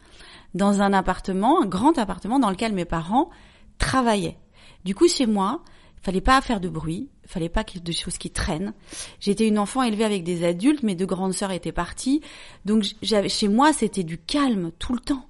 dans 0.55 0.81
un 0.81 0.93
appartement, 0.93 1.61
un 1.61 1.67
grand 1.67 1.97
appartement 1.99 2.39
dans 2.39 2.49
lequel 2.49 2.73
mes 2.73 2.85
parents 2.85 3.29
travaillaient. 3.77 4.39
Du 4.85 4.95
coup, 4.95 5.07
chez 5.07 5.27
moi, 5.27 5.61
fallait 6.01 6.21
pas 6.21 6.39
faire 6.41 6.59
de 6.59 6.69
bruit, 6.69 7.09
fallait 7.27 7.49
pas 7.49 7.63
qu'il 7.63 7.79
y 7.79 7.81
ait 7.81 7.83
de 7.83 7.91
choses 7.91 8.17
qui 8.17 8.31
traînent. 8.31 8.73
J'étais 9.19 9.47
une 9.47 9.59
enfant 9.59 9.83
élevée 9.83 10.05
avec 10.05 10.23
des 10.23 10.45
adultes, 10.45 10.83
mes 10.83 10.95
deux 10.95 11.05
grandes 11.05 11.33
sœurs 11.33 11.51
étaient 11.51 11.71
parties, 11.71 12.21
donc 12.63 12.85
j'avais 13.01 13.29
chez 13.29 13.47
moi 13.47 13.73
c'était 13.73 14.03
du 14.03 14.17
calme 14.17 14.71
tout 14.79 14.93
le 14.93 14.99
temps. 14.99 15.27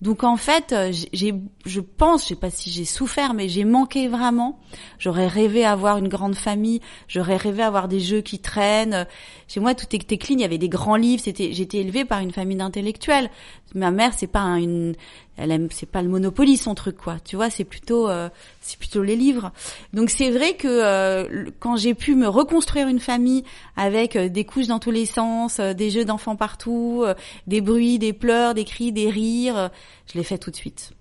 Donc 0.00 0.24
en 0.24 0.36
fait, 0.36 0.72
euh, 0.72 0.92
j'ai, 1.12 1.34
je 1.66 1.80
pense, 1.80 2.22
je 2.22 2.28
sais 2.28 2.34
pas 2.34 2.50
si 2.50 2.70
j'ai 2.70 2.86
souffert, 2.86 3.34
mais 3.34 3.48
j'ai 3.48 3.64
manqué 3.64 4.08
vraiment. 4.08 4.58
J'aurais 4.98 5.26
rêvé 5.26 5.64
avoir 5.64 5.98
une 5.98 6.08
grande 6.08 6.34
famille, 6.34 6.80
j'aurais 7.06 7.36
rêvé 7.36 7.62
avoir 7.62 7.86
des 7.86 8.00
jeux 8.00 8.22
qui 8.22 8.38
traînent. 8.38 9.06
Chez 9.52 9.58
moi, 9.58 9.74
tout 9.74 9.86
était 9.96 10.16
clean, 10.16 10.36
il 10.36 10.42
y 10.42 10.44
avait 10.44 10.58
des 10.58 10.68
grands 10.68 10.94
livres. 10.94 11.20
C'était, 11.24 11.52
j'étais 11.52 11.78
élevée 11.78 12.04
par 12.04 12.20
une 12.20 12.30
famille 12.30 12.56
d'intellectuels. 12.56 13.28
Ma 13.74 13.90
mère, 13.90 14.12
c'est 14.16 14.28
pas 14.28 14.38
un- 14.38 14.58
une, 14.58 14.94
elle 15.36 15.50
aime, 15.50 15.66
c'est 15.72 15.90
pas 15.90 16.02
le 16.02 16.08
Monopoly 16.08 16.56
son 16.56 16.76
truc 16.76 16.96
quoi. 16.96 17.16
Tu 17.24 17.34
vois, 17.34 17.50
c'est 17.50 17.64
plutôt, 17.64 18.08
euh, 18.08 18.28
c'est 18.60 18.78
plutôt 18.78 19.02
les 19.02 19.16
livres. 19.16 19.50
Donc 19.92 20.10
c'est 20.10 20.30
vrai 20.30 20.54
que 20.54 20.68
euh, 20.68 21.46
quand 21.58 21.74
j'ai 21.76 21.94
pu 21.94 22.14
me 22.14 22.28
reconstruire 22.28 22.86
une 22.86 23.00
famille 23.00 23.42
avec 23.76 24.14
euh, 24.14 24.28
des 24.28 24.44
couches 24.44 24.68
dans 24.68 24.78
tous 24.78 24.92
les 24.92 25.04
sens, 25.06 25.58
euh, 25.58 25.72
des 25.74 25.90
jeux 25.90 26.04
d'enfants 26.04 26.36
partout, 26.36 27.02
euh, 27.04 27.14
des 27.48 27.60
bruits, 27.60 27.98
des 27.98 28.12
pleurs, 28.12 28.54
des 28.54 28.64
cris, 28.64 28.92
des 28.92 29.10
rires, 29.10 29.70
je 30.12 30.16
l'ai 30.16 30.24
fait 30.24 30.38
tout 30.38 30.52
de 30.52 30.56
suite. 30.56 30.92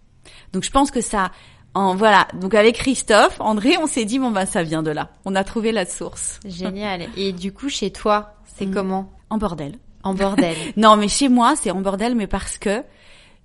Donc 0.53 0.63
je 0.63 0.71
pense 0.71 0.89
que 0.89 1.01
ça, 1.01 1.31
en 1.75 1.95
voilà. 1.95 2.27
Donc 2.41 2.55
avec 2.55 2.77
Christophe, 2.77 3.39
André, 3.39 3.77
on 3.77 3.85
s'est 3.85 4.05
dit 4.05 4.17
bon 4.17 4.31
bah 4.31 4.47
ça 4.47 4.63
vient 4.63 4.81
de 4.81 4.89
là. 4.89 5.11
On 5.25 5.35
a 5.35 5.43
trouvé 5.43 5.71
la 5.71 5.85
source. 5.85 6.39
Génial. 6.47 7.07
Et 7.15 7.31
du 7.31 7.51
coup, 7.51 7.69
chez 7.69 7.91
toi, 7.91 8.33
c'est 8.59 8.65
Mm. 8.67 8.73
comment 8.73 9.11
En 9.29 9.37
bordel. 9.37 9.79
En 10.03 10.13
bordel. 10.13 10.55
Non, 10.77 10.95
mais 10.97 11.07
chez 11.07 11.29
moi, 11.29 11.55
c'est 11.55 11.71
en 11.71 11.81
bordel, 11.81 12.15
mais 12.15 12.27
parce 12.27 12.57
que 12.57 12.83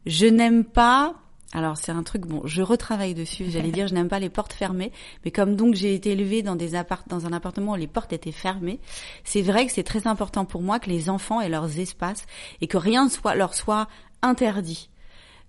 je 0.06 0.26
n'aime 0.26 0.64
pas. 0.64 1.14
Alors 1.52 1.76
c'est 1.76 1.92
un 1.92 2.02
truc 2.02 2.26
bon, 2.26 2.42
je 2.44 2.62
retravaille 2.62 3.14
dessus. 3.14 3.46
J'allais 3.48 3.70
dire, 3.70 3.86
je 3.86 3.94
n'aime 3.94 4.08
pas 4.08 4.18
les 4.18 4.28
portes 4.28 4.52
fermées, 4.52 4.90
mais 5.24 5.30
comme 5.30 5.54
donc 5.54 5.76
j'ai 5.76 5.94
été 5.94 6.10
élevée 6.10 6.42
dans 6.42 6.56
des 6.56 6.74
appart 6.74 7.08
dans 7.08 7.26
un 7.26 7.32
appartement 7.32 7.72
où 7.72 7.76
les 7.76 7.86
portes 7.86 8.12
étaient 8.12 8.32
fermées, 8.32 8.80
c'est 9.22 9.40
vrai 9.40 9.64
que 9.64 9.70
c'est 9.72 9.84
très 9.84 10.08
important 10.08 10.44
pour 10.44 10.62
moi 10.62 10.80
que 10.80 10.90
les 10.90 11.08
enfants 11.08 11.40
aient 11.40 11.48
leurs 11.48 11.78
espaces 11.78 12.26
et 12.60 12.66
que 12.66 12.76
rien 12.76 13.04
ne 13.04 13.08
soit 13.08 13.36
leur 13.36 13.54
soit 13.54 13.86
interdit. 14.20 14.90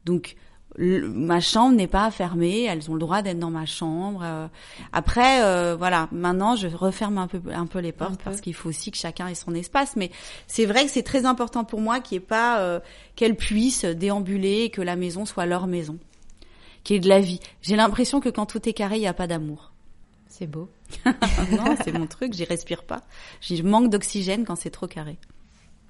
Donc 0.06 0.36
le- 0.78 1.08
ma 1.10 1.40
chambre 1.40 1.76
n'est 1.76 1.88
pas 1.88 2.10
fermée, 2.12 2.64
elles 2.64 2.90
ont 2.90 2.94
le 2.94 3.00
droit 3.00 3.22
d'être 3.22 3.40
dans 3.40 3.50
ma 3.52 3.66
chambre. 3.66 4.22
euh. 4.24 4.48
Après, 4.94 5.44
euh, 5.44 5.76
voilà, 5.76 6.08
maintenant 6.12 6.56
je 6.56 6.68
referme 6.68 7.18
un 7.18 7.28
peu 7.28 7.42
un 7.54 7.66
peu 7.66 7.80
les 7.80 7.92
portes 7.92 8.18
peu. 8.18 8.24
parce 8.26 8.42
qu'il 8.42 8.54
faut 8.54 8.70
aussi 8.70 8.92
que 8.92 8.98
chacun 8.98 9.28
ait 9.28 9.36
son 9.36 9.54
espace. 9.56 9.96
Mais 9.96 10.12
c'est 10.48 10.66
vrai 10.66 10.86
que 10.86 10.92
c'est 10.92 11.04
très 11.04 11.26
important 11.26 11.64
pour 11.64 11.82
moi 11.82 12.00
qu'il 12.00 12.18
n'y 12.18 12.24
ait 12.24 12.28
pas 12.28 12.60
euh, 12.60 12.80
qu'elles 13.16 13.36
puissent 13.38 13.86
déambuler 13.86 14.64
et 14.64 14.70
que 14.70 14.82
la 14.82 14.96
maison 14.96 15.26
soit 15.26 15.46
leur 15.46 15.68
maison, 15.68 15.98
qu'il 16.84 16.96
y 16.96 16.98
ait 16.98 17.02
de 17.02 17.10
la 17.10 17.20
vie. 17.20 17.40
J'ai 17.62 17.76
l'impression 17.76 18.20
que 18.20 18.30
quand 18.30 18.46
tout 18.46 18.68
est 18.68 18.74
carré, 18.74 18.98
il 18.98 19.02
n'y 19.02 19.08
a 19.08 19.14
pas 19.14 19.28
d'amour. 19.28 19.72
c'est 20.28 20.48
beau. 20.48 20.70
non, 21.06 21.76
c'est 21.84 21.92
mon 21.98 22.06
truc, 22.08 22.34
j'y 22.34 22.44
respire 22.44 22.84
pas. 22.84 23.02
Je 23.42 23.62
manque 23.64 23.90
d'oxygène 23.90 24.46
quand 24.46 24.56
c'est 24.56 24.70
trop 24.70 24.88
carré. 24.88 25.18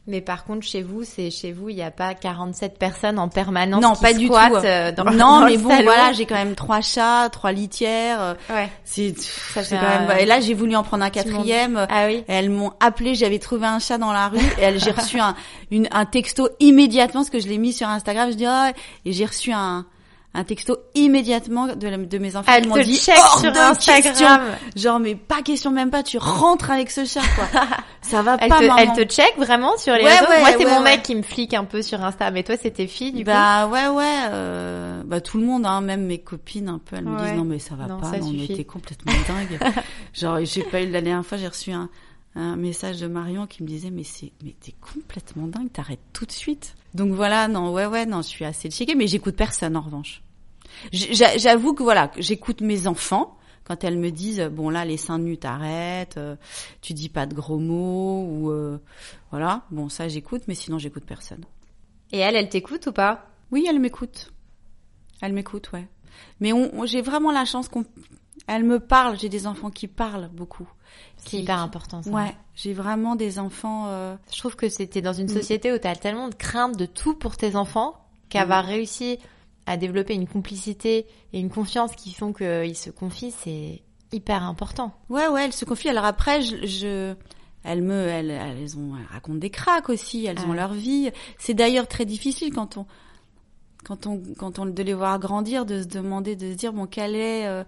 Mais 0.08 0.22
par 0.22 0.46
contre, 0.46 0.64
chez 0.64 0.84
vous, 0.84 1.04
c'est 1.04 1.32
chez 1.32 1.52
vous, 1.52 1.70
il 1.70 1.76
n'y 1.76 1.82
a 1.82 1.90
pas 1.90 2.14
47 2.14 2.78
personnes 2.78 3.18
en 3.18 3.28
permanence 3.28 3.82
non, 3.82 3.94
qui 3.96 4.02
pas 4.04 4.14
du 4.14 4.28
tout. 4.28 4.36
euh, 4.36 4.92
dans, 4.92 5.04
non, 5.06 5.12
dans 5.40 5.46
mais 5.48 5.58
bon, 5.58 5.70
salon. 5.70 5.84
voilà, 5.84 6.14
j'ai 6.14 6.28
quand 6.28 6.36
même 6.36 6.54
trois 6.54 6.82
chats, 6.82 7.28
trois 7.32 7.52
litières. 7.52 8.22
euh, 8.22 8.34
Ouais. 8.52 8.70
C'est 8.84 9.16
c'est 9.18 9.64
fait 9.64 9.76
quand 9.78 9.84
un- 9.84 10.06
même. 10.08 10.18
Et 10.20 10.26
là, 10.26 10.40
j'ai 10.42 10.54
voulu 10.54 10.76
en 10.76 10.84
prendre 10.84 11.04
un 11.04 11.10
quatrième. 11.10 11.88
Ah 11.90 12.06
oui. 12.06 12.24
Et 12.28 12.34
elles 12.34 12.52
m'ont 12.52 12.72
appelé, 12.80 13.16
j'avais 13.16 13.40
trouvé 13.40 13.66
un 13.66 13.80
chat 13.80 13.98
dans 13.98 14.14
la 14.14 14.28
rue 14.28 14.38
et 14.60 14.78
j'ai 14.78 14.92
reçu 14.92 15.20
un, 15.20 15.36
une, 15.72 15.88
un 15.92 16.06
texto 16.06 16.50
immédiatement 16.60 17.22
parce 17.22 17.32
que 17.32 17.40
je 17.40 17.48
l'ai 17.48 17.58
mis 17.58 17.74
sur 17.74 17.88
Instagram. 17.90 18.30
Je 18.32 18.36
dis 18.38 18.46
oh, 18.48 18.72
et 19.06 19.12
j'ai 19.12 19.26
reçu 19.26 19.52
un, 19.54 19.86
un 20.38 20.44
texto 20.44 20.78
immédiatement 20.96 21.68
de, 21.76 21.88
la- 21.88 21.98
de 21.98 22.18
mes 22.18 22.36
enfants 22.36 22.52
Elle 22.54 22.68
m'ont 22.68 22.78
dit 22.78 22.98
check 22.98 23.16
hors 23.18 23.40
sur 23.40 23.52
de 23.52 23.58
Instagram. 23.58 24.04
question. 24.04 24.28
Genre 24.76 25.00
mais 25.00 25.16
pas 25.16 25.42
question 25.42 25.72
même 25.72 25.90
pas, 25.90 26.04
tu 26.04 26.18
rentres 26.18 26.70
avec 26.72 26.92
ce 26.92 27.06
chat 27.06 27.22
quoi. 27.36 27.46
Ça 28.02 28.22
va 28.22 28.38
Elle 28.40 28.50
pas 28.50 28.60
te, 28.60 28.64
maman. 28.66 28.78
elle 28.78 28.92
te 29.08 29.12
check 29.12 29.34
vraiment 29.38 29.76
sur 29.78 29.96
les 29.96 30.04
Ouais, 30.04 30.12
réseaux? 30.20 30.30
ouais, 30.30 30.40
Moi, 30.42 30.50
c'est 30.52 30.66
ouais, 30.66 30.72
mon 30.76 30.82
mec 30.82 31.02
qui 31.02 31.16
me 31.16 31.24
flique 31.24 31.56
un 31.56 31.64
peu 31.64 31.82
sur 31.82 32.04
Insta. 32.04 32.30
Mais 32.30 32.44
toi, 32.44 32.56
c'est 32.62 32.70
tes 32.70 32.86
filles, 32.86 33.14
du 33.14 33.24
coup? 33.24 33.32
bah 33.32 33.66
ouais 33.68 33.88
ouais 33.88 34.16
euh, 34.30 35.02
bah 35.06 35.22
tout 35.22 35.40
le 35.40 35.46
monde 35.46 35.66
hein, 35.66 35.82
même 35.82 36.06
mes 36.06 36.20
copines 36.20 36.70
un 36.70 36.78
peu 36.80 36.98
elles 36.98 37.06
me 37.06 37.18
disent 37.18 37.34
non 37.38 37.46
mais 37.46 37.58
ça 37.60 37.74
va 37.76 37.88
Non, 37.88 38.00
pas 38.00 38.12
ça 38.12 38.18
non, 38.20 38.28
on 38.28 38.44
était 38.44 38.64
complètement 38.64 39.12
dingue 39.28 39.60
genre 40.14 40.38
j'ai 40.44 40.64
pas 40.64 40.82
eu 40.82 40.90
la 40.92 41.02
dernière 41.02 41.26
fois 41.26 41.38
j'ai 41.38 41.48
reçu 41.48 41.72
un 41.72 41.90
un 42.36 42.58
message 42.58 43.00
de 43.00 43.08
Marion 43.08 43.48
qui 43.48 43.64
me 43.64 43.68
disait 43.68 43.90
mais 43.92 44.04
c'est 44.04 44.34
mais 44.44 44.54
t'es 44.60 44.74
complètement 44.82 45.48
dingue 45.48 45.72
t'arrêtes 45.72 46.00
tout 46.14 46.26
de 46.26 46.32
suite 46.32 46.76
donc 46.94 47.12
voilà 47.14 47.48
non 47.48 47.72
ouais 47.72 47.86
ouais 47.86 48.06
non 48.06 48.18
je 48.22 48.28
suis 48.28 48.44
assez 48.46 48.70
checkée 48.70 48.94
mais 48.96 49.08
j'écoute 49.08 49.36
personne 49.38 49.76
en 49.78 49.82
revanche 49.82 50.22
j'avoue 50.92 51.74
que 51.74 51.84
voilà 51.84 52.12
j'écoute 52.18 52.62
mes 52.62 52.88
enfants 52.88 53.38
quand 53.64 53.84
elles 53.84 53.98
me 53.98 54.12
disent 54.12 54.42
bon 54.52 54.70
là 54.70 54.86
les 54.86 54.98
seins 54.98 55.18
nus 55.20 55.38
t'arrêtes 55.38 56.18
euh, 56.18 56.36
tu 56.82 56.94
dis 56.94 57.10
pas 57.10 57.26
de 57.26 57.34
gros 57.34 57.58
mots 57.60 58.26
ou 58.30 58.52
euh, 58.52 58.78
voilà 59.32 59.64
bon 59.72 59.90
ça 59.90 60.08
j'écoute 60.08 60.44
mais 60.48 60.56
sinon 60.56 60.78
j'écoute 60.78 61.04
personne 61.06 61.44
Et 62.12 62.20
elle, 62.20 62.36
elle 62.36 62.50
t'écoute 62.50 62.86
ou 62.88 62.92
pas? 62.92 63.26
Oui, 63.52 63.66
elle 63.70 63.80
m'écoute. 63.80 64.32
Elle 65.22 65.34
m'écoute, 65.34 65.72
ouais. 65.74 65.88
Mais 66.40 66.52
on, 66.54 66.70
on- 66.76 66.86
j'ai 66.86 67.02
vraiment 67.02 67.32
la 67.32 67.46
chance 67.46 67.68
qu'on, 67.68 67.84
elle 68.48 68.64
me 68.64 68.80
parle. 68.80 69.18
J'ai 69.20 69.30
des 69.30 69.46
enfants 69.48 69.70
qui 69.72 69.88
parlent 69.88 70.30
beaucoup. 70.34 70.68
C'est 71.18 71.38
hyper 71.38 71.60
important, 71.60 72.02
ça. 72.04 72.10
Ouais, 72.10 72.36
j'ai 72.56 72.74
vraiment 72.74 73.16
des 73.16 73.38
enfants. 73.40 73.86
euh, 73.88 74.16
Je 74.32 74.38
trouve 74.40 74.56
que 74.56 74.70
c'était 74.70 75.02
dans 75.02 75.14
une 75.14 75.26
Mm. 75.28 75.40
société 75.42 75.74
où 75.74 75.78
tu 75.80 75.88
as 75.88 75.96
tellement 75.96 76.28
de 76.30 76.36
crainte 76.36 76.78
de 76.78 76.86
tout 76.86 77.16
pour 77.16 77.38
tes 77.38 77.56
enfants 77.56 77.96
qu'avoir 78.30 78.64
réussi 78.66 79.18
à 79.66 79.78
développer 79.78 80.14
une 80.14 80.28
complicité 80.28 81.08
et 81.34 81.40
une 81.40 81.50
confiance 81.50 81.96
qui 81.96 82.14
font 82.14 82.34
qu'ils 82.34 82.78
se 82.78 82.90
confient, 82.90 83.32
c'est 83.32 83.82
hyper 84.12 84.44
important. 84.44 84.94
Ouais, 85.10 85.28
ouais, 85.28 85.46
elles 85.46 85.54
se 85.54 85.66
confient. 85.66 85.90
Alors 85.90 86.06
après, 86.06 86.42
je, 86.42 86.66
je 86.66 87.16
elles 87.64 87.82
me, 87.82 88.08
elles, 88.08 88.30
elles 88.30 88.78
ont, 88.78 88.96
elles 88.96 89.08
racontent 89.12 89.40
des 89.40 89.50
cracks 89.50 89.90
aussi. 89.90 90.26
Elles 90.26 90.38
Ah 90.40 90.48
ont 90.48 90.54
leur 90.54 90.74
vie. 90.74 91.12
C'est 91.40 91.56
d'ailleurs 91.56 91.88
très 91.88 92.06
difficile 92.06 92.54
quand 92.54 92.78
on, 92.78 92.86
quand 93.84 94.06
on, 94.08 94.22
quand 94.38 94.60
on 94.60 94.66
de 94.66 94.84
les 94.84 94.94
voir 94.94 95.20
grandir, 95.20 95.66
de 95.66 95.82
se 95.82 95.88
demander, 95.88 96.36
de 96.36 96.52
se 96.52 96.56
dire 96.58 96.74
bon, 96.74 96.86
quel 96.86 97.16
est, 97.16 97.48
euh, 97.48 97.64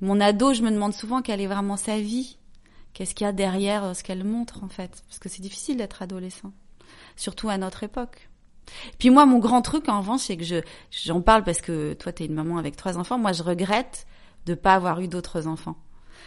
mon 0.00 0.20
ado, 0.20 0.54
je 0.54 0.62
me 0.62 0.70
demande 0.70 0.94
souvent 0.94 1.22
quelle 1.22 1.40
est 1.40 1.46
vraiment 1.46 1.76
sa 1.76 1.98
vie. 1.98 2.38
Qu'est-ce 2.94 3.14
qu'il 3.14 3.26
y 3.26 3.28
a 3.28 3.32
derrière 3.32 3.84
euh, 3.84 3.94
ce 3.94 4.02
qu'elle 4.02 4.24
montre, 4.24 4.64
en 4.64 4.68
fait. 4.68 5.02
Parce 5.06 5.18
que 5.18 5.28
c'est 5.28 5.42
difficile 5.42 5.76
d'être 5.76 6.02
adolescent. 6.02 6.52
Surtout 7.16 7.48
à 7.48 7.58
notre 7.58 7.84
époque. 7.84 8.27
Puis 8.98 9.10
moi, 9.10 9.26
mon 9.26 9.38
grand 9.38 9.62
truc, 9.62 9.88
en 9.88 10.00
revanche, 10.00 10.22
c'est 10.22 10.36
que 10.36 10.44
je, 10.44 10.56
j'en 11.04 11.20
parle 11.20 11.44
parce 11.44 11.60
que 11.60 11.94
toi, 11.94 12.12
t'es 12.12 12.26
une 12.26 12.34
maman 12.34 12.58
avec 12.58 12.76
trois 12.76 12.98
enfants. 12.98 13.18
Moi, 13.18 13.32
je 13.32 13.42
regrette 13.42 14.06
de 14.46 14.54
pas 14.54 14.74
avoir 14.74 15.00
eu 15.00 15.08
d'autres 15.08 15.46
enfants. 15.46 15.76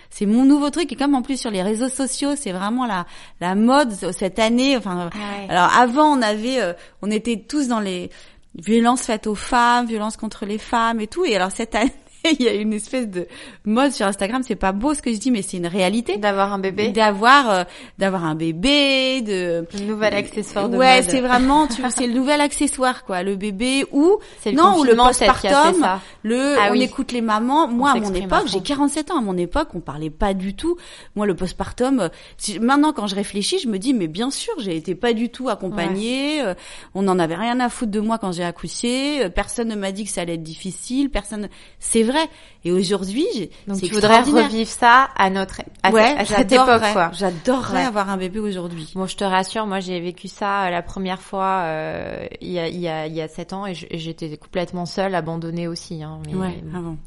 C'est 0.10 0.25
mon 0.25 0.43
nouveau 0.43 0.69
truc 0.69 0.91
et 0.91 0.95
comme 0.95 1.15
en 1.15 1.21
plus 1.21 1.39
sur 1.39 1.51
les 1.51 1.63
réseaux 1.63 1.88
sociaux, 1.88 2.36
c'est 2.36 2.51
vraiment 2.51 2.86
la 2.86 3.06
la 3.39 3.56
mode 3.56 3.93
cette 4.12 4.39
année. 4.39 4.75
Enfin, 4.75 5.06
ouais. 5.06 5.47
alors 5.49 5.71
avant, 5.73 6.17
on 6.17 6.21
avait, 6.21 6.62
euh, 6.62 6.73
on 7.01 7.10
était 7.10 7.45
tous 7.47 7.69
dans 7.69 7.80
les 7.80 8.10
violences 8.56 9.04
faites 9.04 9.27
aux 9.27 9.36
femmes, 9.36 9.86
violences 9.86 10.17
contre 10.17 10.45
les 10.45 10.58
femmes 10.58 10.99
et 10.99 11.08
tout. 11.08 11.23
Et 11.23 11.36
alors 11.36 11.51
cette 11.51 11.75
année, 11.75 11.93
il 12.39 12.41
y 12.45 12.47
a 12.47 12.53
une 12.53 12.73
espèce 12.73 13.07
de 13.07 13.27
mode 13.65 13.91
sur 13.91 14.05
Instagram. 14.05 14.41
C'est 14.45 14.55
pas 14.55 14.71
beau 14.71 14.93
ce 14.93 15.01
que 15.01 15.12
je 15.12 15.17
dis, 15.17 15.31
mais 15.31 15.41
c'est 15.41 15.57
une 15.57 15.67
réalité. 15.67 16.17
D'avoir 16.17 16.53
un 16.53 16.60
bébé, 16.60 16.89
D'avoir 16.89 17.49
euh, 17.49 17.63
d'avoir 17.97 18.25
un 18.25 18.36
bébé, 18.36 19.21
de 19.21 19.65
le 19.77 19.86
nouvel 19.86 20.13
accessoire 20.13 20.69
de 20.69 20.77
ouais, 20.77 21.03
c'est 21.03 21.21
vraiment, 21.21 21.67
tu 21.67 21.81
c'est 21.95 22.07
le 22.07 22.13
nouvel 22.13 22.41
accessoire 22.41 23.03
quoi, 23.05 23.23
le 23.23 23.36
bébé 23.36 23.86
ou 23.91 24.17
le 24.51 24.57
non 24.57 24.77
ou 24.79 24.84
le 24.84 24.95
postpartum, 24.95 25.81
le 26.23 26.55
Ah 26.60 26.67
on 26.69 26.73
oui. 26.73 26.84
écoute 26.84 27.12
les 27.12 27.21
mamans. 27.21 27.67
Moi 27.67 27.91
à 27.91 27.95
mon 27.95 28.13
époque, 28.13 28.47
j'ai 28.47 28.62
47 28.62 29.12
ans. 29.12 29.17
À 29.17 29.21
mon 29.21 29.38
époque, 29.38 29.69
on 29.73 29.79
parlait 29.79 30.10
pas 30.10 30.34
du 30.34 30.55
tout. 30.55 30.77
Moi 31.15 31.25
le 31.25 31.36
postpartum, 31.36 31.99
euh, 32.01 32.10
si- 32.38 32.60
maintenant 32.60 32.93
quand 32.93 33.07
je 33.07 33.15
réfléchis, 33.15 33.60
je 33.60 33.67
me 33.67 33.77
dis 33.79 33.93
mais 33.93 34.07
bien 34.07 34.29
sûr, 34.31 34.53
j'ai 34.60 34.75
été 34.75 34.95
pas 34.95 35.13
du 35.13 35.29
tout 35.29 35.49
accompagnée. 35.49 36.41
euh, 36.41 36.53
On 36.93 37.01
n'en 37.03 37.19
avait 37.19 37.36
rien 37.36 37.60
à 37.60 37.69
foutre 37.69 37.91
de 37.91 37.99
moi 37.99 38.17
quand 38.17 38.31
j'ai 38.31 38.43
accouché. 38.43 39.23
euh, 39.25 39.29
Personne 39.29 39.69
ne 39.69 39.75
m'a 39.75 39.91
dit 39.91 40.03
que 40.05 40.12
ça 40.12 40.21
allait 40.21 40.36
être 40.36 40.43
difficile. 40.43 41.10
Personne, 41.10 41.49
c'est 41.79 42.03
vrai. 42.12 42.28
Et 42.63 42.71
aujourd'hui, 42.71 43.26
Donc 43.67 43.82
tu 43.82 43.93
voudrais 43.93 44.21
revivre 44.21 44.69
ça 44.69 45.10
à 45.17 45.30
notre 45.30 45.62
à, 45.84 45.91
ouais, 45.91 46.02
à 46.17 46.26
cette 46.26 46.52
époque 46.52 46.67
j'adorerais. 46.67 46.93
quoi. 46.93 47.12
J'adorerais 47.13 47.74
Ouais. 47.80 47.86
avoir 47.86 48.10
un 48.10 48.17
bébé 48.17 48.39
aujourd'hui. 48.39 48.91
Bon, 48.95 49.08
je 49.08 49.15
te 49.17 49.24
rassure, 49.24 49.65
moi 49.65 49.80
j'ai 49.80 50.00
vécu 50.00 50.28
ça 50.28 50.65
euh, 50.65 50.69
la 50.69 50.82
première 50.84 51.21
fois 51.21 51.62
euh, 51.63 52.28
il 52.41 52.52
y 52.52 52.60
a 52.60 52.67
il 52.67 52.80
y 52.80 52.88
a 52.88 53.08
il 53.08 53.13
y 53.13 53.21
a 53.21 53.28
sept 53.28 53.54
ans 53.54 53.65
et 53.65 53.74
j'étais 53.74 54.38
complètement 54.38 54.86
seule, 54.86 55.15
abandonnée 55.15 55.67
aussi. 55.67 56.04
Hein, 56.04 56.19
mais, 56.28 56.36
Ouais, 56.36 56.63
ah 56.76 56.80
bon. 56.80 56.97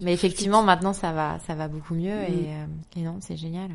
Mais 0.00 0.12
effectivement 0.12 0.62
maintenant 0.62 0.92
ça 0.92 1.12
va 1.12 1.38
ça 1.46 1.54
va 1.54 1.68
beaucoup 1.68 1.94
mieux 1.94 2.14
Mm. 2.14 2.32
et, 2.32 2.48
euh, 2.48 2.66
et 2.96 3.00
non 3.00 3.16
c'est 3.20 3.36
génial. 3.36 3.70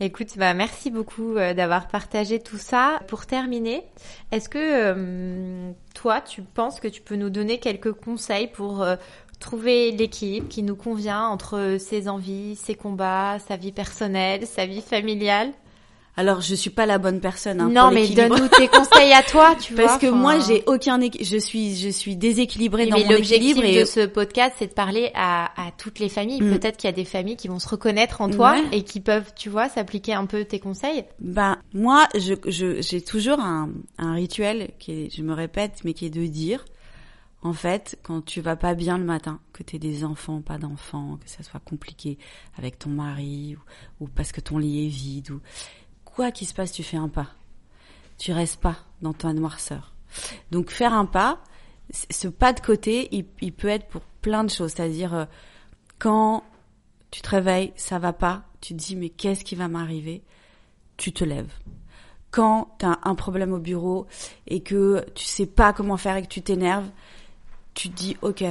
Écoute, 0.00 0.30
bah 0.36 0.52
merci 0.52 0.90
beaucoup 0.90 1.36
euh, 1.36 1.54
d'avoir 1.54 1.86
partagé 1.86 2.40
tout 2.40 2.58
ça. 2.58 3.00
Pour 3.06 3.24
terminer, 3.26 3.84
est-ce 4.32 4.48
que 4.48 4.58
euh, 4.58 5.70
toi 5.94 6.20
tu 6.20 6.42
penses 6.42 6.80
que 6.80 6.88
tu 6.88 7.02
peux 7.02 7.14
nous 7.14 7.30
donner 7.30 7.58
quelques 7.58 7.92
conseils 7.92 8.48
pour 8.48 8.82
euh, 8.82 8.96
trouver 9.42 9.90
l'équilibre 9.92 10.48
qui 10.48 10.62
nous 10.62 10.76
convient 10.76 11.26
entre 11.26 11.76
ses 11.78 12.08
envies, 12.08 12.56
ses 12.56 12.74
combats, 12.74 13.38
sa 13.46 13.56
vie 13.56 13.72
personnelle, 13.72 14.46
sa 14.46 14.64
vie 14.66 14.80
familiale 14.80 15.50
Alors, 16.16 16.40
je 16.42 16.54
suis 16.54 16.70
pas 16.70 16.84
la 16.86 16.98
bonne 16.98 17.20
personne. 17.20 17.60
Hein, 17.60 17.70
Non, 17.72 17.84
pour 17.84 17.92
mais 17.92 18.06
donne-nous 18.08 18.48
tes 18.48 18.68
conseils 18.68 19.12
à 19.12 19.22
toi, 19.22 19.54
tu 19.60 19.74
vois. 19.74 19.84
Parce 19.86 19.98
que 19.98 20.06
enfin. 20.08 20.16
moi, 20.16 20.38
j'ai 20.40 20.62
aucun, 20.66 21.00
je 21.00 21.36
suis, 21.38 21.74
je 21.76 21.88
suis 21.88 22.16
déséquilibrée 22.16 22.84
Oui, 22.84 22.90
dans 22.90 22.98
mais 22.98 23.04
mon 23.04 23.16
équilibre 23.16 23.64
et 23.64 23.80
de 23.80 23.84
ce 23.86 24.04
podcast, 24.06 24.54
c'est 24.58 24.66
de 24.68 24.72
parler 24.74 25.10
à, 25.14 25.46
à 25.60 25.70
toutes 25.72 25.98
les 25.98 26.08
familles. 26.10 26.42
Mm. 26.42 26.50
Peut-être 26.58 26.76
qu'il 26.76 26.88
y 26.88 26.92
a 26.92 26.96
des 26.96 27.04
familles 27.06 27.36
qui 27.36 27.48
vont 27.48 27.58
se 27.58 27.68
reconnaître 27.68 28.20
en 28.20 28.28
toi 28.30 28.52
Ouais. 28.52 28.76
et 28.78 28.82
qui 28.82 29.00
peuvent, 29.00 29.32
tu 29.34 29.48
vois, 29.48 29.68
s'appliquer 29.70 30.12
un 30.14 30.26
peu 30.26 30.44
tes 30.44 30.60
conseils. 30.60 31.04
ben 31.20 31.56
moi, 31.72 32.06
je, 32.14 32.34
je, 32.46 32.82
j'ai 32.82 33.00
toujours 33.00 33.40
un, 33.40 33.70
un 33.98 34.12
rituel 34.14 34.70
qui 34.78 34.92
est, 34.92 35.16
je 35.16 35.22
me 35.22 35.32
répète, 35.34 35.78
mais 35.84 35.94
qui 35.94 36.06
est 36.06 36.10
de 36.10 36.26
dire, 36.26 36.64
en 37.42 37.52
fait, 37.52 37.98
quand 38.04 38.24
tu 38.24 38.40
vas 38.40 38.54
pas 38.54 38.74
bien 38.74 38.98
le 38.98 39.04
matin, 39.04 39.40
que 39.52 39.64
tu 39.64 39.78
des 39.78 40.04
enfants, 40.04 40.40
pas 40.42 40.58
d'enfants, 40.58 41.18
que 41.22 41.28
ça 41.28 41.42
soit 41.42 41.60
compliqué 41.60 42.16
avec 42.56 42.78
ton 42.78 42.90
mari 42.90 43.56
ou, 44.00 44.06
parce 44.06 44.30
que 44.30 44.40
ton 44.40 44.58
lit 44.58 44.86
est 44.86 44.88
vide 44.88 45.30
ou 45.30 45.40
quoi 46.04 46.30
qu'il 46.30 46.46
se 46.46 46.54
passe, 46.54 46.70
tu 46.70 46.84
fais 46.84 46.96
un 46.96 47.08
pas. 47.08 47.28
Tu 48.16 48.32
restes 48.32 48.60
pas 48.60 48.76
dans 49.00 49.12
ta 49.12 49.32
noirceur. 49.32 49.92
Donc 50.52 50.70
faire 50.70 50.92
un 50.92 51.06
pas, 51.06 51.42
ce 52.10 52.28
pas 52.28 52.52
de 52.52 52.60
côté, 52.60 53.08
il, 53.10 53.26
il 53.40 53.52
peut 53.52 53.68
être 53.68 53.88
pour 53.88 54.02
plein 54.20 54.44
de 54.44 54.50
choses. 54.50 54.72
C'est-à-dire 54.72 55.14
euh, 55.14 55.24
quand 55.98 56.44
tu 57.10 57.22
te 57.22 57.28
réveilles, 57.28 57.72
ça 57.74 57.98
va 57.98 58.12
pas, 58.12 58.44
tu 58.60 58.74
te 58.74 58.78
dis 58.78 58.94
mais 58.94 59.08
qu'est-ce 59.08 59.44
qui 59.44 59.56
va 59.56 59.66
m'arriver? 59.66 60.22
Tu 60.96 61.12
te 61.12 61.24
lèves. 61.24 61.52
Quand 62.30 62.76
tu 62.78 62.86
as 62.86 63.00
un 63.02 63.16
problème 63.16 63.52
au 63.52 63.58
bureau 63.58 64.06
et 64.46 64.62
que 64.62 65.04
tu 65.16 65.24
sais 65.24 65.46
pas 65.46 65.72
comment 65.72 65.96
faire 65.96 66.16
et 66.16 66.22
que 66.22 66.28
tu 66.28 66.40
t'énerves, 66.40 66.88
tu 67.74 67.90
te 67.90 67.94
dis 67.94 68.16
OK, 68.22 68.44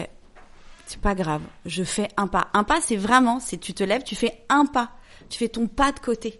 c'est 0.85 1.01
pas 1.01 1.15
grave, 1.15 1.41
je 1.65 1.83
fais 1.83 2.09
un 2.17 2.27
pas. 2.27 2.49
Un 2.53 2.63
pas 2.63 2.81
c'est 2.81 2.97
vraiment, 2.97 3.39
c'est 3.39 3.57
tu 3.57 3.73
te 3.73 3.83
lèves, 3.83 4.03
tu 4.03 4.15
fais 4.15 4.43
un 4.49 4.65
pas. 4.65 4.91
Tu 5.29 5.39
fais 5.39 5.47
ton 5.47 5.67
pas 5.67 5.91
de 5.91 5.99
côté. 5.99 6.39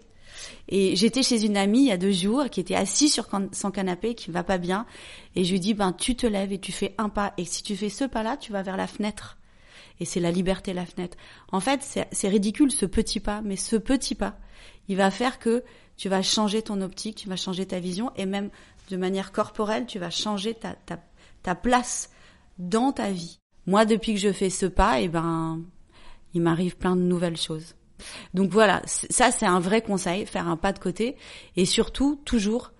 Et 0.68 0.96
j'étais 0.96 1.22
chez 1.22 1.44
une 1.44 1.56
amie 1.56 1.80
il 1.80 1.88
y 1.88 1.92
a 1.92 1.96
deux 1.96 2.12
jours 2.12 2.48
qui 2.50 2.60
était 2.60 2.74
assise 2.74 3.12
sur 3.12 3.28
son 3.52 3.70
canapé, 3.70 4.14
qui 4.14 4.30
va 4.30 4.42
pas 4.42 4.58
bien, 4.58 4.86
et 5.34 5.44
je 5.44 5.52
lui 5.52 5.60
dis 5.60 5.74
ben 5.74 5.92
tu 5.92 6.16
te 6.16 6.26
lèves 6.26 6.52
et 6.52 6.58
tu 6.58 6.72
fais 6.72 6.94
un 6.98 7.08
pas. 7.08 7.32
Et 7.38 7.44
si 7.44 7.62
tu 7.62 7.76
fais 7.76 7.88
ce 7.88 8.04
pas-là, 8.04 8.36
tu 8.36 8.52
vas 8.52 8.62
vers 8.62 8.76
la 8.76 8.86
fenêtre. 8.86 9.38
Et 10.00 10.04
c'est 10.04 10.20
la 10.20 10.30
liberté 10.30 10.72
la 10.72 10.86
fenêtre. 10.86 11.16
En 11.52 11.60
fait, 11.60 11.82
c'est 11.82 12.08
c'est 12.12 12.28
ridicule 12.28 12.70
ce 12.70 12.86
petit 12.86 13.20
pas, 13.20 13.40
mais 13.42 13.56
ce 13.56 13.76
petit 13.76 14.14
pas, 14.14 14.38
il 14.88 14.96
va 14.96 15.10
faire 15.10 15.38
que 15.38 15.64
tu 15.96 16.08
vas 16.08 16.22
changer 16.22 16.62
ton 16.62 16.80
optique, 16.80 17.16
tu 17.16 17.28
vas 17.28 17.36
changer 17.36 17.66
ta 17.66 17.78
vision, 17.78 18.10
et 18.16 18.26
même 18.26 18.50
de 18.90 18.96
manière 18.96 19.32
corporelle, 19.32 19.86
tu 19.86 19.98
vas 19.98 20.10
changer 20.10 20.54
ta 20.54 20.74
ta, 20.74 20.98
ta 21.42 21.54
place 21.54 22.10
dans 22.58 22.92
ta 22.92 23.10
vie. 23.10 23.38
Moi, 23.66 23.84
depuis 23.84 24.14
que 24.14 24.20
je 24.20 24.32
fais 24.32 24.50
ce 24.50 24.66
pas, 24.66 25.00
et 25.00 25.08
ben, 25.08 25.60
il 26.34 26.42
m'arrive 26.42 26.76
plein 26.76 26.96
de 26.96 27.02
nouvelles 27.02 27.36
choses. 27.36 27.74
Donc 28.34 28.50
voilà, 28.50 28.82
ça 28.86 29.30
c'est 29.30 29.46
un 29.46 29.60
vrai 29.60 29.80
conseil, 29.80 30.26
faire 30.26 30.48
un 30.48 30.56
pas 30.56 30.72
de 30.72 30.78
côté 30.78 31.16
et 31.56 31.64
surtout 31.64 32.20
toujours 32.24 32.72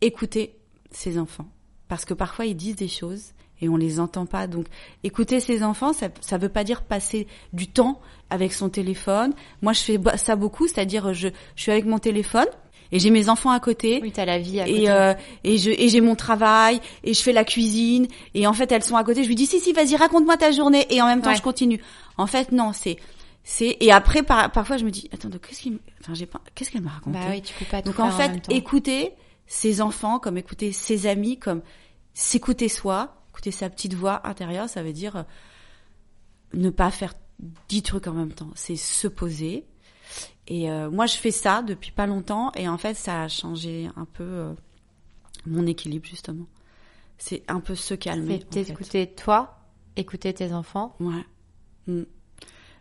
écouter 0.00 0.56
ses 0.90 1.18
enfants 1.18 1.48
parce 1.88 2.04
que 2.04 2.14
parfois 2.14 2.46
ils 2.46 2.56
disent 2.56 2.76
des 2.76 2.88
choses 2.88 3.32
et 3.60 3.68
on 3.68 3.76
les 3.76 4.00
entend 4.00 4.26
pas. 4.26 4.46
Donc 4.46 4.66
écouter 5.02 5.40
ses 5.40 5.62
enfants, 5.62 5.92
ça 5.92 6.08
ça 6.20 6.38
veut 6.38 6.48
pas 6.48 6.64
dire 6.64 6.82
passer 6.82 7.26
du 7.52 7.66
temps 7.66 8.00
avec 8.30 8.52
son 8.52 8.68
téléphone. 8.68 9.34
Moi 9.62 9.72
je 9.72 9.80
fais 9.80 9.98
ça 10.16 10.36
beaucoup, 10.36 10.68
c'est-à-dire 10.68 11.12
je 11.12 11.28
suis 11.56 11.72
avec 11.72 11.84
mon 11.84 11.98
téléphone 11.98 12.46
et 12.92 12.98
j'ai 13.00 13.10
mes 13.10 13.28
enfants 13.28 13.50
à 13.50 13.58
côté. 13.58 13.98
Oui, 14.02 14.12
t'as 14.12 14.24
la 14.26 14.38
vie 14.38 14.60
à 14.60 14.64
côté. 14.66 14.82
et 14.82 14.90
euh, 14.90 15.14
et 15.42 15.58
je 15.58 15.70
et 15.70 15.88
j'ai 15.88 16.00
mon 16.00 16.14
travail 16.14 16.80
et 17.02 17.14
je 17.14 17.22
fais 17.22 17.32
la 17.32 17.44
cuisine. 17.44 18.06
Et 18.34 18.46
en 18.46 18.52
fait 18.52 18.70
elles 18.70 18.84
sont 18.84 18.96
à 18.96 19.02
côté. 19.02 19.22
Je 19.24 19.28
lui 19.28 19.34
dis 19.34 19.46
si 19.46 19.58
si 19.58 19.72
vas-y 19.72 19.96
raconte-moi 19.96 20.36
ta 20.36 20.52
journée. 20.52 20.86
Et 20.90 21.00
en 21.02 21.06
même 21.06 21.22
temps 21.22 21.30
Ouais. 21.30 21.36
je 21.36 21.42
continue. 21.42 21.80
En 22.18 22.26
fait 22.26 22.52
non 22.52 22.72
c'est 22.72 22.98
c'est 23.44 23.76
et 23.80 23.90
après 23.90 24.22
par, 24.22 24.52
parfois 24.52 24.76
je 24.76 24.84
me 24.84 24.90
dis 24.90 25.08
attends 25.12 25.28
donc 25.30 25.40
qu'est-ce 25.48 25.60
qu'il 25.62 25.78
enfin 26.00 26.14
j'ai 26.14 26.26
pas 26.26 26.40
qu'est-ce 26.54 26.70
qu'elle 26.70 26.82
m'a 26.82 26.90
raconté? 26.90 27.18
Bah 27.18 27.24
oui, 27.30 27.42
tu 27.42 27.54
peux 27.54 27.64
pas 27.64 27.82
tout 27.82 27.88
donc 27.88 27.96
faire 27.96 28.04
en 28.04 28.10
fait 28.12 28.40
écouter 28.50 29.12
ses 29.46 29.80
enfants 29.80 30.18
comme 30.20 30.38
écouter 30.38 30.70
ses 30.70 31.06
amis 31.06 31.38
comme 31.38 31.62
s'écouter 32.14 32.68
soi 32.68 33.16
écouter 33.32 33.50
sa 33.50 33.68
petite 33.70 33.94
voix 33.94 34.20
intérieure 34.28 34.68
ça 34.68 34.82
veut 34.82 34.92
dire 34.92 35.16
euh, 35.16 35.22
ne 36.54 36.70
pas 36.70 36.90
faire 36.90 37.14
dix 37.68 37.82
trucs 37.82 38.06
en 38.06 38.12
même 38.12 38.32
temps. 38.32 38.50
C'est 38.54 38.76
se 38.76 39.08
poser 39.08 39.64
et 40.48 40.70
euh, 40.70 40.90
moi, 40.90 41.06
je 41.06 41.16
fais 41.16 41.30
ça 41.30 41.62
depuis 41.62 41.92
pas 41.92 42.06
longtemps 42.06 42.52
et 42.56 42.68
en 42.68 42.78
fait, 42.78 42.94
ça 42.94 43.22
a 43.22 43.28
changé 43.28 43.88
un 43.96 44.04
peu 44.04 44.24
euh, 44.24 44.52
mon 45.46 45.66
équilibre 45.66 46.06
justement. 46.06 46.46
C'est 47.18 47.42
un 47.48 47.60
peu 47.60 47.74
se 47.74 47.94
calmer. 47.94 48.44
C'est 48.50 48.60
en 48.60 48.64
fait. 48.64 48.70
écouter 48.72 49.06
toi, 49.06 49.58
écouter 49.96 50.32
tes 50.34 50.52
enfants. 50.52 50.96
Ouais. 51.00 51.24
Mm. 51.86 52.02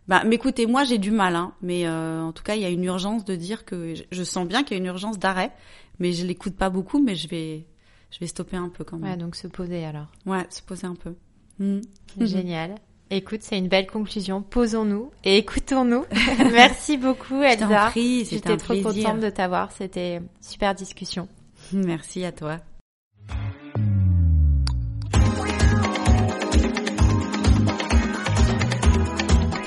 Bah, 0.08 0.24
mais 0.26 0.36
écoutez, 0.36 0.66
moi 0.66 0.84
j'ai 0.84 0.98
du 0.98 1.12
mal, 1.12 1.36
hein, 1.36 1.54
mais 1.62 1.86
euh, 1.86 2.24
en 2.24 2.32
tout 2.34 2.42
cas, 2.44 2.56
il 2.56 2.62
y 2.62 2.66
a 2.66 2.70
une 2.70 2.84
urgence 2.84 3.24
de 3.24 3.36
dire 3.36 3.64
que 3.66 3.94
je, 3.94 4.04
je 4.12 4.24
sens 4.24 4.48
bien 4.48 4.64
qu'il 4.64 4.76
y 4.76 4.80
a 4.80 4.82
une 4.82 4.88
urgence 4.88 5.20
d'arrêt, 5.20 5.52
mais 6.00 6.12
je 6.12 6.26
l'écoute 6.26 6.56
pas 6.56 6.72
beaucoup, 6.72 7.00
mais 7.00 7.16
je 7.16 7.28
vais, 7.28 7.68
je 8.10 8.20
vais 8.20 8.28
stopper 8.28 8.58
un 8.58 8.70
peu 8.70 8.84
quand 8.84 8.98
Ouais, 8.98 9.10
même. 9.10 9.20
donc 9.20 9.36
se 9.36 9.48
poser 9.48 9.86
alors. 9.86 10.08
Ouais, 10.26 10.46
se 10.50 10.64
poser 10.64 10.88
un 10.88 10.96
peu. 10.96 11.14
Mm. 11.60 11.82
Génial. 12.26 12.76
Écoute, 13.14 13.42
c'est 13.44 13.58
une 13.58 13.68
belle 13.68 13.88
conclusion. 13.88 14.42
Posons-nous 14.42 15.12
et 15.26 15.38
écoutons-nous. 15.38 16.06
Merci 16.54 16.96
beaucoup, 16.96 17.42
Je 17.42 17.46
Elsa. 17.46 17.92
c'était 17.94 18.26
J'étais 18.26 18.56
trop 18.58 18.74
plaisir. 18.74 19.04
contente 19.10 19.20
de 19.20 19.30
t'avoir. 19.30 19.70
C'était 19.74 20.16
une 20.16 20.28
super 20.40 20.74
discussion. 20.74 21.28
Merci 21.74 22.24
à 22.24 22.32
toi. 22.32 22.60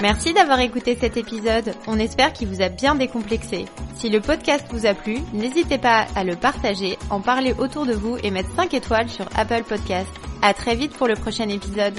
Merci 0.01 0.35
d'avoir 0.35 0.61
écouté 0.61 0.97
cet 1.01 1.17
épisode. 1.17 1.75
On 1.87 1.99
espère 1.99 2.33
qu'il 2.33 2.49
vous 2.49 2.61
a 2.63 2.69
bien 2.69 2.95
décomplexé. 2.95 3.65
Si 3.97 4.11
le 4.11 4.21
podcast 4.21 4.67
vous 4.71 4.85
a 4.87 4.93
plu, 4.93 5.19
n'hésitez 5.33 5.79
pas 5.79 6.07
à 6.15 6.25
le 6.25 6.37
partager, 6.37 6.99
en 7.11 7.21
parler 7.21 7.55
autour 7.59 7.87
de 7.87 7.95
vous 7.95 8.19
et 8.23 8.31
mettre 8.31 8.51
5 8.55 8.75
étoiles 8.75 9.09
sur 9.09 9.27
Apple 9.35 9.65
Podcast. 9.67 10.11
À 10.43 10.53
très 10.53 10.75
vite 10.77 10.93
pour 10.93 11.09
le 11.09 11.15
prochain 11.15 11.49
épisode. 11.49 11.95